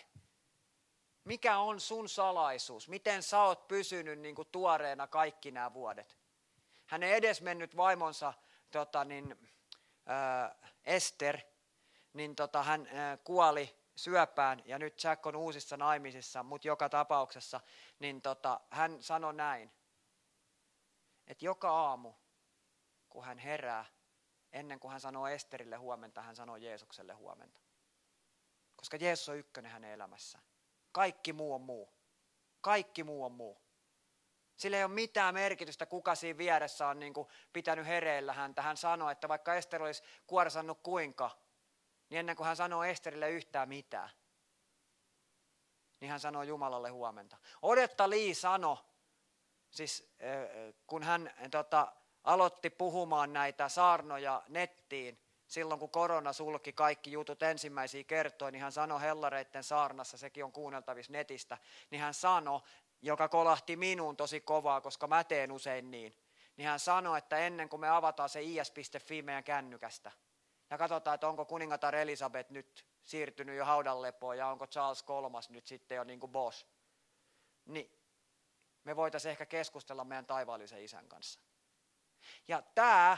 mikä 1.24 1.58
on 1.58 1.80
sun 1.80 2.10
salaisuus? 2.10 2.90
Miten 2.90 3.24
sä 3.24 3.42
oot 3.42 3.68
pysynyt 3.68 4.20
niin 4.20 4.36
kuin 4.36 4.48
tuoreena 4.52 5.08
kaikki 5.08 5.52
nämä 5.52 5.74
vuodet? 5.74 6.18
Hänen 6.86 7.14
edesmennyt 7.14 7.78
vaimonsa 7.78 8.34
tota, 8.72 9.06
niin, 9.06 9.50
äh, 10.10 10.72
Ester, 10.86 11.38
niin 12.14 12.36
tota, 12.36 12.64
hän 12.64 12.88
äh, 12.88 13.20
kuoli 13.24 13.77
syöpään 13.98 14.62
ja 14.66 14.80
nyt 14.80 15.04
Jack 15.04 15.26
on 15.26 15.36
uusissa 15.36 15.78
naimisissa, 15.78 16.44
mutta 16.44 16.68
joka 16.68 16.90
tapauksessa, 16.90 17.62
niin 18.00 18.22
tota, 18.22 18.60
hän 18.70 19.04
sanoi 19.04 19.34
näin, 19.34 19.72
että 21.28 21.46
joka 21.46 21.70
aamu, 21.70 22.14
kun 23.10 23.26
hän 23.26 23.38
herää, 23.38 23.86
ennen 24.54 24.80
kuin 24.80 24.92
hän 24.92 25.02
sanoo 25.02 25.28
Esterille 25.28 25.76
huomenta, 25.76 26.22
hän 26.22 26.36
sanoo 26.36 26.56
Jeesukselle 26.56 27.14
huomenta. 27.14 27.62
Koska 28.76 28.98
Jeesus 28.98 29.30
on 29.30 29.38
ykkönen 29.38 29.72
hänen 29.72 29.92
elämässä. 29.92 30.40
Kaikki 30.92 31.34
muu 31.34 31.54
on 31.54 31.62
muu. 31.62 31.94
Kaikki 32.62 33.04
muu 33.04 33.26
on 33.26 33.32
muu. 33.32 33.62
Sillä 34.58 34.78
ei 34.78 34.84
ole 34.84 34.94
mitään 34.94 35.34
merkitystä, 35.34 35.86
kuka 35.86 36.16
siinä 36.16 36.38
vieressä 36.38 36.88
on 36.88 37.00
niin 37.00 37.14
kuin 37.14 37.28
pitänyt 37.54 37.88
hereillä 37.88 38.34
häntä. 38.34 38.62
Hän 38.62 38.78
sanoi, 38.78 39.12
että 39.12 39.28
vaikka 39.28 39.56
Ester 39.56 39.84
olisi 39.84 40.04
kuorsannut 40.28 40.80
kuinka, 40.84 41.47
niin 42.10 42.20
ennen 42.20 42.36
kuin 42.36 42.48
hän 42.48 42.56
sanoo 42.56 42.84
Esterille 42.84 43.30
yhtään 43.30 43.70
mitään, 43.70 44.10
niin 46.00 46.10
hän 46.10 46.20
sanoo 46.20 46.44
Jumalalle 46.44 46.90
huomenta. 46.90 47.38
Odetta 47.62 48.10
Lee 48.10 48.34
sanoi, 48.34 48.78
siis 49.70 50.16
kun 50.88 51.04
hän 51.04 51.32
tota, 51.52 51.94
aloitti 52.24 52.70
puhumaan 52.70 53.34
näitä 53.34 53.70
saarnoja 53.70 54.44
nettiin, 54.48 55.20
silloin 55.48 55.80
kun 55.80 55.90
korona 55.90 56.34
sulki 56.34 56.74
kaikki 56.74 57.12
jutut 57.12 57.44
ensimmäisiä 57.44 58.04
kertoja, 58.04 58.52
niin 58.52 58.62
hän 58.62 58.72
sanoi 58.72 59.02
Hellareitten 59.02 59.64
saarnassa, 59.64 60.18
sekin 60.18 60.44
on 60.44 60.52
kuunneltavissa 60.52 61.14
netistä, 61.14 61.58
niin 61.92 62.02
hän 62.02 62.14
sanoi, 62.14 62.62
joka 63.02 63.30
kolahti 63.30 63.76
minuun 63.76 64.18
tosi 64.18 64.42
kovaa, 64.42 64.82
koska 64.82 65.08
mä 65.08 65.24
teen 65.24 65.52
usein 65.52 65.92
niin, 65.92 66.16
niin 66.58 66.68
hän 66.68 66.80
sanoi, 66.80 67.18
että 67.18 67.38
ennen 67.38 67.70
kuin 67.70 67.80
me 67.80 67.90
avataan 67.90 68.30
se 68.30 68.42
is.fi 68.44 69.22
meidän 69.22 69.44
kännykästä, 69.44 70.12
ja 70.70 70.78
katsotaan, 70.78 71.16
että 71.16 71.28
onko 71.28 71.46
kuningatar 71.46 71.96
Elisabeth 71.96 72.52
nyt 72.52 72.86
siirtynyt 73.04 73.58
jo 73.58 73.66
haudanlepoon 73.66 74.38
ja 74.38 74.48
onko 74.48 74.68
Charles 74.68 75.04
kolmas 75.04 75.50
nyt 75.50 75.68
sitten 75.68 75.96
jo 75.96 76.04
niin 76.04 76.20
kuin 76.20 76.32
boss. 76.32 76.68
Niin 77.66 77.92
me 78.84 78.96
voitaisiin 78.96 79.32
ehkä 79.32 79.46
keskustella 79.46 80.04
meidän 80.04 80.26
taivaallisen 80.26 80.84
isän 80.84 81.08
kanssa. 81.08 81.40
Ja 82.48 82.64
tämä 82.76 83.18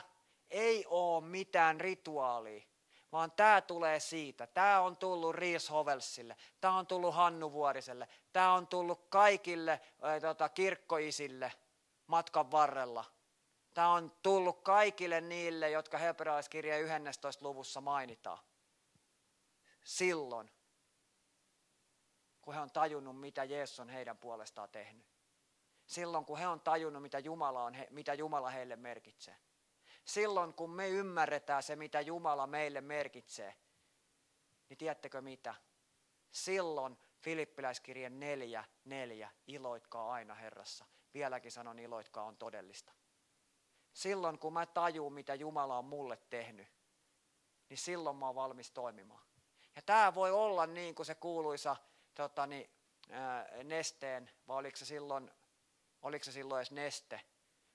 ei 0.50 0.86
ole 0.88 1.24
mitään 1.24 1.82
rituaalia, 1.82 2.64
vaan 3.12 3.32
tämä 3.32 3.62
tulee 3.62 4.00
siitä. 4.00 4.48
Tämä 4.48 4.82
on 4.82 4.98
tullut 4.98 5.36
Riis 5.36 5.70
Hovelsille, 5.70 6.36
tämä 6.62 6.78
on 6.78 6.88
tullut 6.88 7.16
Hannu 7.16 7.52
Vuoriselle, 7.52 8.08
tämä 8.34 8.54
on 8.54 8.68
tullut 8.68 9.06
kaikille 9.10 9.82
ää, 10.02 10.20
tota, 10.20 10.50
kirkkoisille 10.50 11.52
matkan 12.08 12.52
varrella– 12.52 13.06
Tämä 13.80 13.94
on 13.94 14.12
tullut 14.22 14.62
kaikille 14.62 15.22
niille, 15.22 15.70
jotka 15.70 15.98
hebrealaiskirjeen 15.98 16.82
11. 16.82 17.46
luvussa 17.46 17.82
mainitaan. 17.82 18.40
Silloin, 19.84 20.52
kun 22.42 22.54
he 22.54 22.60
on 22.60 22.72
tajunnut, 22.72 23.20
mitä 23.20 23.44
Jeesus 23.44 23.80
on 23.80 23.90
heidän 23.90 24.18
puolestaan 24.18 24.70
tehnyt. 24.70 25.06
Silloin, 25.86 26.26
kun 26.26 26.38
he 26.38 26.48
on 26.48 26.62
tajunnut, 26.62 27.02
mitä 27.02 27.20
Jumala, 27.20 27.64
on, 27.64 27.76
mitä 27.90 28.14
Jumala 28.14 28.50
heille 28.50 28.76
merkitsee. 28.76 29.36
Silloin, 30.06 30.54
kun 30.54 30.70
me 30.70 30.90
ymmärretään 30.90 31.64
se, 31.64 31.76
mitä 31.76 32.02
Jumala 32.02 32.48
meille 32.48 32.82
merkitsee, 32.82 33.56
niin 34.70 34.78
tiedättekö 34.78 35.22
mitä? 35.22 35.56
Silloin 36.32 36.98
Filippiläiskirjan 37.20 38.20
neljä, 38.20 38.64
neljä, 38.86 39.32
iloitkaa 39.48 40.12
aina 40.12 40.36
Herrassa. 40.36 40.86
Vieläkin 41.14 41.52
sanon, 41.52 41.80
iloitkaa 41.80 42.24
on 42.24 42.38
todellista 42.38 42.99
silloin 44.00 44.40
kun 44.40 44.54
mä 44.54 44.66
tajuun, 44.66 45.14
mitä 45.14 45.36
Jumala 45.36 45.78
on 45.78 45.86
mulle 45.86 46.18
tehnyt, 46.30 46.68
niin 47.70 47.78
silloin 47.78 48.16
mä 48.16 48.26
oon 48.26 48.36
valmis 48.36 48.72
toimimaan. 48.72 49.26
Ja 49.76 49.82
tämä 49.82 50.16
voi 50.16 50.32
olla 50.32 50.68
niin 50.68 50.96
kuin 50.96 51.06
se 51.06 51.16
kuuluisa 51.16 51.76
tota, 52.14 52.48
niin, 52.48 52.70
ää, 53.10 53.64
nesteen, 53.64 54.32
vai 54.48 54.58
oliko 54.58 54.78
se 54.78 54.86
silloin, 54.86 55.32
oliko 56.02 56.26
se 56.26 56.32
silloin 56.32 56.60
edes 56.60 56.72
neste, 56.72 57.22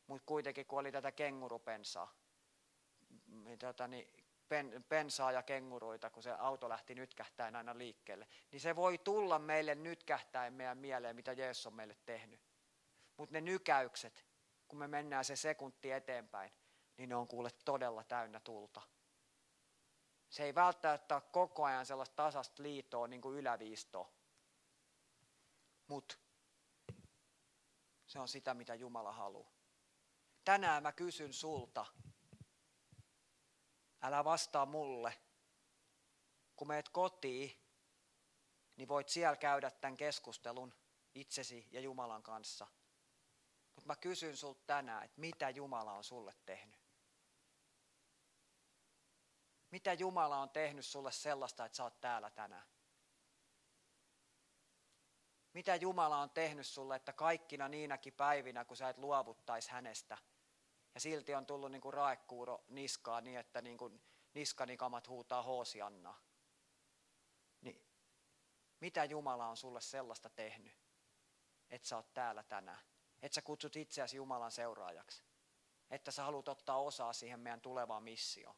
mutta 0.07 0.27
kuitenkin 0.27 0.67
kun 0.67 0.79
oli 0.79 0.93
tätä 0.93 1.13
kengurupensaa, 1.13 2.15
niin, 3.27 3.59
tota, 3.59 3.89
niin, 3.89 4.09
pen, 4.49 4.85
pensaa 4.89 5.33
ja 5.33 5.43
kenguruita, 5.43 6.11
kun 6.11 6.23
se 6.23 6.31
auto 6.31 6.69
lähti 6.69 6.95
nytkähtäen 6.95 7.57
aina 7.57 7.79
liikkeelle, 7.79 8.29
niin 8.51 8.61
se 8.61 8.77
voi 8.77 8.99
tulla 8.99 9.39
meille 9.39 9.75
nytkähtäen 9.75 10.55
meidän 10.55 10.79
mieleen, 10.79 11.17
mitä 11.17 11.33
Jeesus 11.33 11.67
on 11.67 11.75
meille 11.75 11.97
tehnyt. 12.07 12.41
Mutta 13.17 13.33
ne 13.33 13.41
nykäykset, 13.41 14.25
kun 14.69 14.79
me 14.79 14.89
mennään 14.89 15.25
se 15.25 15.37
sekunti 15.37 15.91
eteenpäin, 15.93 16.53
niin 16.97 17.09
ne 17.09 17.17
on 17.17 17.29
kuule 17.29 17.51
todella 17.65 18.05
täynnä 18.05 18.41
tulta. 18.41 18.83
Se 20.29 20.45
ei 20.45 20.55
välttämättä 20.55 21.15
ole 21.15 21.23
koko 21.33 21.65
ajan 21.65 21.87
sellaista 21.87 22.17
tasasta 22.17 22.63
liitoa 22.63 23.07
niin 23.07 23.21
kuin 23.21 23.39
yläviistoa. 23.39 24.13
Mutta 25.87 26.17
se 28.07 28.19
on 28.19 28.29
sitä, 28.29 28.55
mitä 28.55 28.75
Jumala 28.75 29.13
haluaa. 29.13 29.53
Tänään 30.45 30.83
mä 30.83 30.93
kysyn 30.93 31.33
sulta, 31.33 31.87
älä 34.03 34.25
vastaa 34.25 34.67
mulle. 34.67 35.15
Kun 36.57 36.69
meet 36.69 36.89
kotiin, 36.89 37.53
niin 38.77 38.89
voit 38.89 39.09
siellä 39.09 39.37
käydä 39.37 39.71
tämän 39.71 39.97
keskustelun 39.97 40.75
itsesi 41.15 41.69
ja 41.71 41.81
Jumalan 41.81 42.23
kanssa– 42.23 42.67
mä 43.85 43.97
kysyn 43.97 44.37
sulta 44.37 44.63
tänään, 44.67 45.05
että 45.05 45.21
mitä 45.21 45.51
Jumala 45.51 45.93
on 45.93 46.05
sulle 46.05 46.35
tehnyt? 46.47 46.81
Mitä 49.71 49.93
Jumala 49.93 50.39
on 50.39 50.51
tehnyt 50.51 50.87
sulle 50.87 51.13
sellaista, 51.13 51.65
että 51.65 51.77
sä 51.77 51.85
oot 51.85 52.01
täällä 52.01 52.31
tänään? 52.31 52.67
Mitä 55.53 55.77
Jumala 55.77 56.19
on 56.19 56.31
tehnyt 56.31 56.67
sulle, 56.67 56.97
että 56.97 57.13
kaikkina 57.13 57.69
niinäkin 57.69 58.13
päivinä, 58.13 58.65
kun 58.65 58.77
sä 58.77 58.89
et 58.89 58.99
luovuttaisi 58.99 59.71
hänestä, 59.71 60.19
ja 60.95 61.01
silti 61.01 61.35
on 61.35 61.47
tullut 61.47 61.73
niin 61.73 61.83
kuin 61.83 61.95
raekuuro 61.95 62.65
niskaa 62.69 63.21
niin, 63.21 63.39
että 63.39 63.63
niin 63.63 63.79
kuin 63.79 64.03
niskanikamat 64.35 65.09
huutaa 65.09 65.43
hoosiannaa. 65.43 66.21
Niin, 67.61 67.87
mitä 68.81 69.05
Jumala 69.05 69.49
on 69.49 69.57
sulle 69.57 69.81
sellaista 69.81 70.31
tehnyt? 70.31 70.85
että 71.75 71.89
sä 71.89 71.97
oot 71.97 72.15
täällä 72.15 72.43
tänään. 72.43 72.94
Että 73.25 73.35
sä 73.35 73.43
kutsut 73.43 73.77
itseäsi 73.77 74.17
Jumalan 74.17 74.53
seuraajaksi. 74.53 75.25
Että 75.91 76.11
sä 76.11 76.23
haluat 76.23 76.49
ottaa 76.49 76.79
osaa 76.79 77.13
siihen 77.13 77.41
meidän 77.41 77.61
tulevaan 77.61 78.03
missioon. 78.03 78.57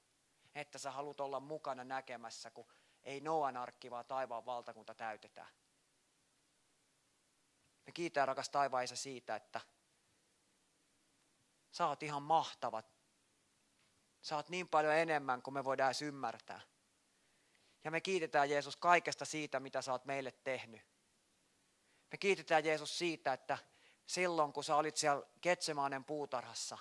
Että 0.54 0.78
sä 0.78 0.90
haluat 0.90 1.20
olla 1.20 1.40
mukana 1.40 1.84
näkemässä, 1.84 2.50
kun 2.50 2.66
ei 3.04 3.20
Noan 3.20 3.56
arkki, 3.56 3.90
vaan 3.90 4.04
taivaan 4.06 4.46
valtakunta 4.46 4.94
täytetään. 4.94 5.48
Me 7.86 7.92
kiitää 7.92 8.26
rakas 8.26 8.48
taivaan 8.48 8.88
siitä, 8.88 9.36
että 9.36 9.60
sä 11.70 11.86
oot 11.86 12.02
ihan 12.02 12.22
mahtava. 12.22 12.82
Sä 14.22 14.36
oot 14.36 14.48
niin 14.48 14.68
paljon 14.68 14.94
enemmän 14.94 15.42
kuin 15.42 15.54
me 15.54 15.64
voidaan 15.64 15.88
edes 15.88 16.02
ymmärtää. 16.02 16.60
Ja 17.84 17.90
me 17.90 18.00
kiitetään 18.00 18.50
Jeesus 18.50 18.76
kaikesta 18.76 19.24
siitä, 19.24 19.60
mitä 19.60 19.82
sä 19.82 19.92
oot 19.92 20.04
meille 20.04 20.32
tehnyt. 20.32 20.80
Me 22.10 22.18
kiitetään 22.18 22.64
Jeesus 22.64 22.98
siitä, 22.98 23.32
että 23.32 23.58
silloin 24.06 24.52
kun 24.52 24.64
sä 24.64 24.76
olit 24.76 24.96
siellä 24.96 25.26
Ketsemaanen 25.40 26.04
puutarhassa, 26.04 26.78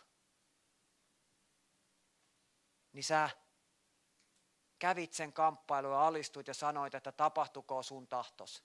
niin 2.93 3.03
sä 3.03 3.29
kävit 4.79 5.13
sen 5.13 5.33
kamppailun 5.33 5.91
ja 5.91 6.07
alistuit 6.07 6.47
ja 6.47 6.53
sanoit, 6.53 6.95
että 6.95 7.11
tapahtuko 7.11 7.83
sun 7.83 8.07
tahtos. 8.07 8.63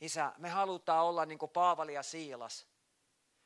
Isä, 0.00 0.32
me 0.38 0.48
halutaan 0.48 1.04
olla 1.04 1.26
niin 1.26 1.38
kuin 1.38 1.50
Paavali 1.50 1.94
ja 1.94 2.02
Siilas. 2.02 2.66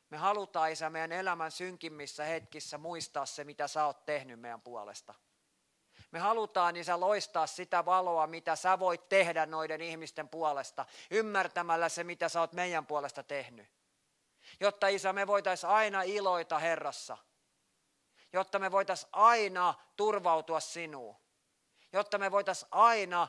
Me 0.09 0.17
halutaan, 0.17 0.71
Isä, 0.71 0.89
meidän 0.89 1.11
elämän 1.11 1.51
synkimmissä 1.51 2.23
hetkissä 2.23 2.77
muistaa 2.77 3.25
se, 3.25 3.43
mitä 3.43 3.67
sä 3.67 3.85
oot 3.85 4.05
tehnyt 4.05 4.39
meidän 4.39 4.61
puolesta. 4.61 5.13
Me 6.13 6.19
halutaan, 6.19 6.75
Isä, 6.75 6.99
loistaa 6.99 7.47
sitä 7.47 7.85
valoa, 7.85 8.27
mitä 8.27 8.55
sä 8.55 8.79
voit 8.79 9.09
tehdä 9.09 9.45
noiden 9.45 9.81
ihmisten 9.81 10.29
puolesta, 10.29 10.85
ymmärtämällä 11.11 11.89
se, 11.89 12.03
mitä 12.03 12.29
sä 12.29 12.39
oot 12.39 12.53
meidän 12.53 12.85
puolesta 12.85 13.23
tehnyt. 13.23 13.67
Jotta, 14.59 14.87
Isä, 14.87 15.13
me 15.13 15.27
voitaisiin 15.27 15.69
aina 15.69 16.01
iloita 16.01 16.59
Herrassa. 16.59 17.17
Jotta 18.33 18.59
me 18.59 18.71
voitaisiin 18.71 19.09
aina 19.11 19.73
turvautua 19.95 20.59
sinuun. 20.59 21.15
Jotta 21.93 22.17
me 22.17 22.31
voitaisiin 22.31 22.69
aina 22.71 23.27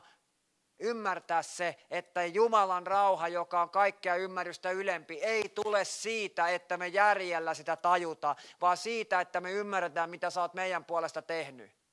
ymmärtää 0.79 1.43
se, 1.43 1.85
että 1.89 2.25
Jumalan 2.25 2.87
rauha, 2.87 3.27
joka 3.27 3.61
on 3.61 3.69
kaikkea 3.69 4.15
ymmärrystä 4.15 4.71
ylempi, 4.71 5.19
ei 5.21 5.49
tule 5.49 5.85
siitä, 5.85 6.47
että 6.47 6.77
me 6.77 6.87
järjellä 6.87 7.53
sitä 7.53 7.75
tajuta, 7.75 8.35
vaan 8.61 8.77
siitä, 8.77 9.21
että 9.21 9.41
me 9.41 9.51
ymmärretään, 9.51 10.09
mitä 10.09 10.29
sä 10.29 10.41
oot 10.41 10.53
meidän 10.53 10.85
puolesta 10.85 11.21
tehnyt. 11.21 11.84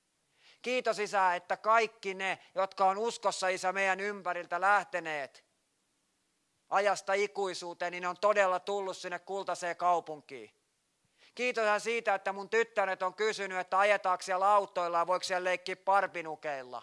Kiitos 0.62 0.98
Isä, 0.98 1.34
että 1.34 1.56
kaikki 1.56 2.14
ne, 2.14 2.38
jotka 2.54 2.84
on 2.84 2.98
uskossa 2.98 3.48
Isä 3.48 3.72
meidän 3.72 4.00
ympäriltä 4.00 4.60
lähteneet 4.60 5.44
ajasta 6.70 7.12
ikuisuuteen, 7.12 7.90
niin 7.90 8.02
ne 8.02 8.08
on 8.08 8.16
todella 8.20 8.60
tullut 8.60 8.96
sinne 8.96 9.18
kultaseen 9.18 9.76
kaupunkiin. 9.76 10.50
Kiitos 11.34 11.82
siitä, 11.82 12.14
että 12.14 12.32
mun 12.32 12.48
tyttäret 12.48 13.02
on 13.02 13.14
kysynyt, 13.14 13.58
että 13.58 13.78
ajetaanko 13.78 14.22
siellä 14.22 14.54
autoilla 14.54 14.98
ja 14.98 15.06
voiko 15.06 15.24
siellä 15.24 15.44
leikkiä 15.44 15.76
parpinukeilla. 15.76 16.82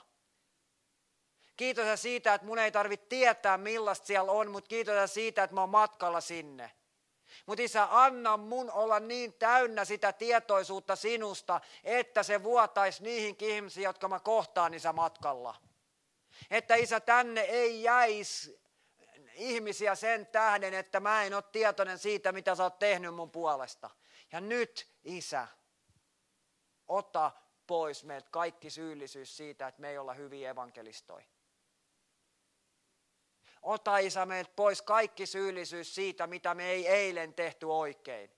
Kiitos 1.58 2.02
siitä, 2.02 2.34
että 2.34 2.48
mun 2.48 2.60
ei 2.60 2.72
tarvitse 2.72 3.06
tietää 3.06 3.58
millaista 3.58 4.08
siellä 4.08 4.32
on, 4.32 4.52
mutta 4.52 4.68
kiitos 4.68 5.14
siitä, 5.14 5.44
että 5.44 5.54
mä 5.54 5.62
oon 5.62 5.70
matkalla 5.70 6.22
sinne. 6.22 6.72
Mutta 7.46 7.64
isä, 7.64 7.88
anna 7.92 8.38
mun 8.38 8.72
olla 8.72 9.00
niin 9.00 9.34
täynnä 9.34 9.86
sitä 9.86 10.14
tietoisuutta 10.14 10.96
sinusta, 10.96 11.62
että 11.84 12.24
se 12.24 12.44
vuotaisi 12.44 13.04
niihin 13.04 13.36
ihmisiin, 13.40 13.84
jotka 13.84 14.08
mä 14.08 14.20
kohtaan 14.20 14.74
isä 14.74 14.94
matkalla. 14.94 15.56
Että 16.52 16.76
isä, 16.76 17.00
tänne 17.00 17.42
ei 17.42 17.84
jäisi 17.84 18.60
ihmisiä 19.34 19.96
sen 19.96 20.28
tähden, 20.28 20.74
että 20.74 21.00
mä 21.00 21.24
en 21.24 21.34
ole 21.34 21.44
tietoinen 21.52 21.98
siitä, 21.98 22.32
mitä 22.32 22.56
sä 22.56 22.64
oot 22.64 22.80
tehnyt 22.80 23.16
mun 23.16 23.32
puolesta. 23.32 23.90
Ja 24.32 24.42
nyt, 24.42 24.88
isä, 25.04 25.48
ota 26.88 27.32
pois 27.68 28.04
meiltä 28.04 28.28
kaikki 28.32 28.70
syyllisyys 28.70 29.38
siitä, 29.38 29.68
että 29.68 29.82
me 29.82 29.90
ei 29.90 29.98
olla 29.98 30.14
hyviä 30.14 30.50
evankelistoja. 30.50 31.26
Ota 33.62 33.97
Isä 33.97 34.26
meiltä 34.26 34.51
pois 34.55 34.82
kaikki 34.82 35.26
syyllisyys 35.26 35.95
siitä, 35.95 36.28
mitä 36.28 36.55
me 36.55 36.70
ei 36.70 36.88
eilen 36.88 37.34
tehty 37.34 37.66
oikein. 37.66 38.32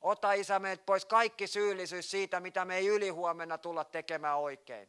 Ota 0.00 0.32
Isä 0.32 0.58
meiltä 0.58 0.82
pois 0.86 1.04
kaikki 1.04 1.46
syyllisyys 1.46 2.10
siitä, 2.10 2.40
mitä 2.40 2.64
me 2.64 2.76
ei 2.76 2.86
ylihuomenna 2.86 3.58
tulla 3.58 3.84
tekemään 3.84 4.38
oikein. 4.38 4.88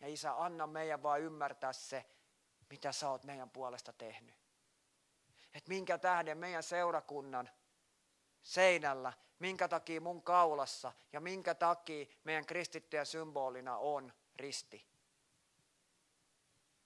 Ja 0.00 0.08
Isä, 0.08 0.44
anna 0.44 0.66
meidän 0.66 1.02
vaan 1.02 1.20
ymmärtää 1.20 1.72
se, 1.72 2.04
mitä 2.70 2.92
sä 2.92 3.10
oot 3.10 3.24
meidän 3.24 3.50
puolesta 3.50 3.92
tehnyt. 3.92 4.34
Että 5.54 5.68
minkä 5.68 5.98
tähden 5.98 6.38
meidän 6.38 6.62
seurakunnan 6.62 7.50
seinällä, 8.42 9.12
minkä 9.38 9.68
takia 9.68 10.00
mun 10.00 10.22
kaulassa 10.22 10.92
ja 11.12 11.20
minkä 11.20 11.54
takia 11.54 12.06
meidän 12.24 12.46
kristittyjen 12.46 13.06
symbolina 13.06 13.78
on 13.78 14.12
risti. 14.36 14.87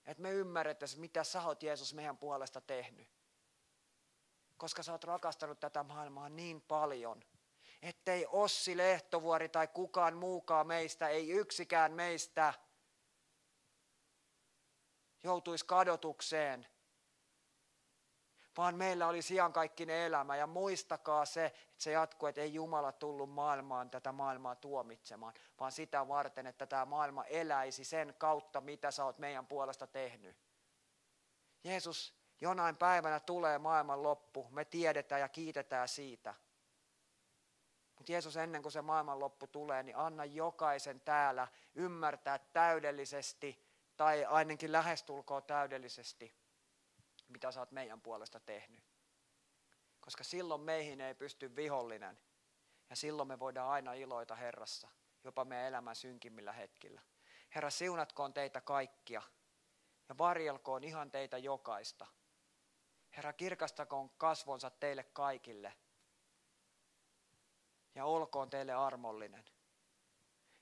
Että 0.06 0.22
me 0.22 0.30
ymmärrettäisiin, 0.30 1.00
mitä 1.00 1.24
sä 1.24 1.42
oot 1.42 1.62
Jeesus 1.62 1.94
meidän 1.94 2.18
puolesta 2.18 2.60
tehnyt. 2.60 3.08
Koska 4.56 4.82
sä 4.82 4.92
oot 4.92 5.04
rakastanut 5.04 5.60
tätä 5.60 5.82
maailmaa 5.82 6.28
niin 6.28 6.60
paljon, 6.60 7.24
ettei 7.82 8.26
Ossi 8.30 8.76
Lehtovuori 8.76 9.48
tai 9.48 9.68
kukaan 9.68 10.16
muukaan 10.16 10.66
meistä, 10.66 11.08
ei 11.08 11.30
yksikään 11.30 11.92
meistä 11.92 12.54
joutuisi 15.22 15.66
kadotukseen, 15.66 16.66
vaan 18.56 18.74
meillä 18.76 19.06
olisi 19.06 19.34
iankaikkinen 19.34 19.96
elämä. 19.96 20.36
Ja 20.36 20.46
muistakaa 20.46 21.24
se, 21.24 21.44
että 21.46 21.58
se 21.76 21.92
jatkuu, 21.92 22.26
että 22.26 22.40
ei 22.40 22.54
Jumala 22.54 22.92
tullut 22.92 23.30
maailmaan 23.30 23.90
tätä 23.90 24.12
maailmaa 24.12 24.56
tuomitsemaan, 24.56 25.34
vaan 25.60 25.72
sitä 25.72 26.08
varten, 26.08 26.46
että 26.46 26.66
tämä 26.66 26.84
maailma 26.84 27.24
eläisi 27.24 27.84
sen 27.84 28.14
kautta, 28.18 28.60
mitä 28.60 28.90
sä 28.90 29.04
oot 29.04 29.18
meidän 29.18 29.46
puolesta 29.46 29.86
tehnyt. 29.86 30.36
Jeesus 31.64 32.14
jonain 32.40 32.76
päivänä 32.76 33.20
tulee 33.20 33.58
maailman 33.58 34.02
loppu, 34.02 34.48
me 34.50 34.64
tiedetään 34.64 35.20
ja 35.20 35.28
kiitetään 35.28 35.88
siitä. 35.88 36.34
Mutta 37.96 38.12
Jeesus 38.12 38.36
ennen 38.36 38.62
kuin 38.62 38.72
se 38.72 38.82
maailman 38.82 39.20
loppu 39.20 39.46
tulee, 39.46 39.82
niin 39.82 39.96
anna 39.96 40.24
jokaisen 40.24 41.00
täällä 41.00 41.48
ymmärtää 41.74 42.38
täydellisesti, 42.38 43.66
tai 43.96 44.24
ainakin 44.24 44.72
lähestulkoon 44.72 45.42
täydellisesti, 45.42 46.34
mitä 47.32 47.52
sä 47.52 47.60
oot 47.60 47.70
meidän 47.70 48.00
puolesta 48.00 48.40
tehnyt. 48.40 48.84
Koska 50.00 50.24
silloin 50.24 50.60
meihin 50.60 51.00
ei 51.00 51.14
pysty 51.14 51.56
vihollinen. 51.56 52.18
Ja 52.90 52.96
silloin 52.96 53.28
me 53.28 53.38
voidaan 53.38 53.70
aina 53.70 53.92
iloita 53.92 54.34
Herrassa, 54.34 54.88
jopa 55.24 55.44
meidän 55.44 55.66
elämän 55.66 55.96
synkimmillä 55.96 56.52
hetkillä. 56.52 57.02
Herra, 57.54 57.70
siunatkoon 57.70 58.34
teitä 58.34 58.60
kaikkia 58.60 59.22
ja 60.08 60.18
varjelkoon 60.18 60.84
ihan 60.84 61.10
teitä 61.10 61.38
jokaista. 61.38 62.06
Herra, 63.16 63.32
kirkastakoon 63.32 64.10
kasvonsa 64.10 64.70
teille 64.70 65.04
kaikille 65.04 65.72
ja 67.94 68.04
olkoon 68.04 68.50
teille 68.50 68.72
armollinen. 68.72 69.44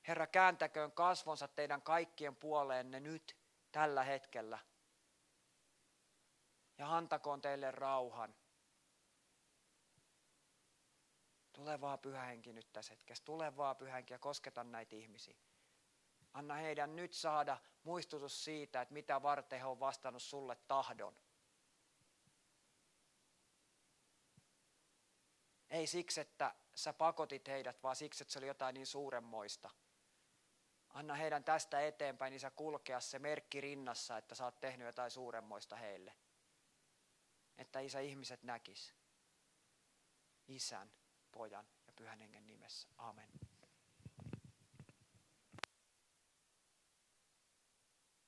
Herra, 0.08 0.26
kääntäköön 0.26 0.92
kasvonsa 0.92 1.48
teidän 1.48 1.82
kaikkien 1.82 2.36
puoleenne 2.36 3.00
nyt, 3.00 3.36
tällä 3.72 4.04
hetkellä– 4.04 4.58
ja 6.80 6.96
antakoon 6.96 7.40
teille 7.40 7.70
rauhan. 7.70 8.34
Tule 11.52 11.80
vaan 11.80 11.98
pyhähenki 11.98 12.52
nyt 12.52 12.72
tässä 12.72 12.92
hetkessä. 12.92 13.24
Tule 13.24 13.56
vaan 13.56 13.76
pyhähenki 13.76 14.14
ja 14.14 14.18
kosketa 14.18 14.64
näitä 14.64 14.96
ihmisiä. 14.96 15.36
Anna 16.32 16.54
heidän 16.54 16.96
nyt 16.96 17.12
saada 17.12 17.58
muistutus 17.84 18.44
siitä, 18.44 18.80
että 18.80 18.94
mitä 18.94 19.22
varten 19.22 19.58
he 19.58 19.64
on 19.64 19.80
vastannut 19.80 20.22
sulle 20.22 20.56
tahdon. 20.56 21.16
Ei 25.70 25.86
siksi, 25.86 26.20
että 26.20 26.54
sä 26.74 26.92
pakotit 26.92 27.48
heidät, 27.48 27.82
vaan 27.82 27.96
siksi, 27.96 28.22
että 28.22 28.32
se 28.32 28.38
oli 28.38 28.46
jotain 28.46 28.74
niin 28.74 28.86
suuremmoista. 28.86 29.70
Anna 30.88 31.14
heidän 31.14 31.44
tästä 31.44 31.80
eteenpäin, 31.80 32.30
niin 32.30 32.40
sä 32.40 32.50
kulkea 32.50 33.00
se 33.00 33.18
merkki 33.18 33.60
rinnassa, 33.60 34.18
että 34.18 34.34
sä 34.34 34.44
oot 34.44 34.60
tehnyt 34.60 34.86
jotain 34.86 35.10
suuremmoista 35.10 35.76
heille 35.76 36.14
että 37.60 37.80
isä 37.80 38.00
ihmiset 38.00 38.42
näkis 38.42 38.94
isän, 40.48 40.92
pojan 41.32 41.66
ja 41.86 41.92
pyhän 41.92 42.20
hengen 42.20 42.46
nimessä. 42.46 42.88
Amen. 42.98 43.39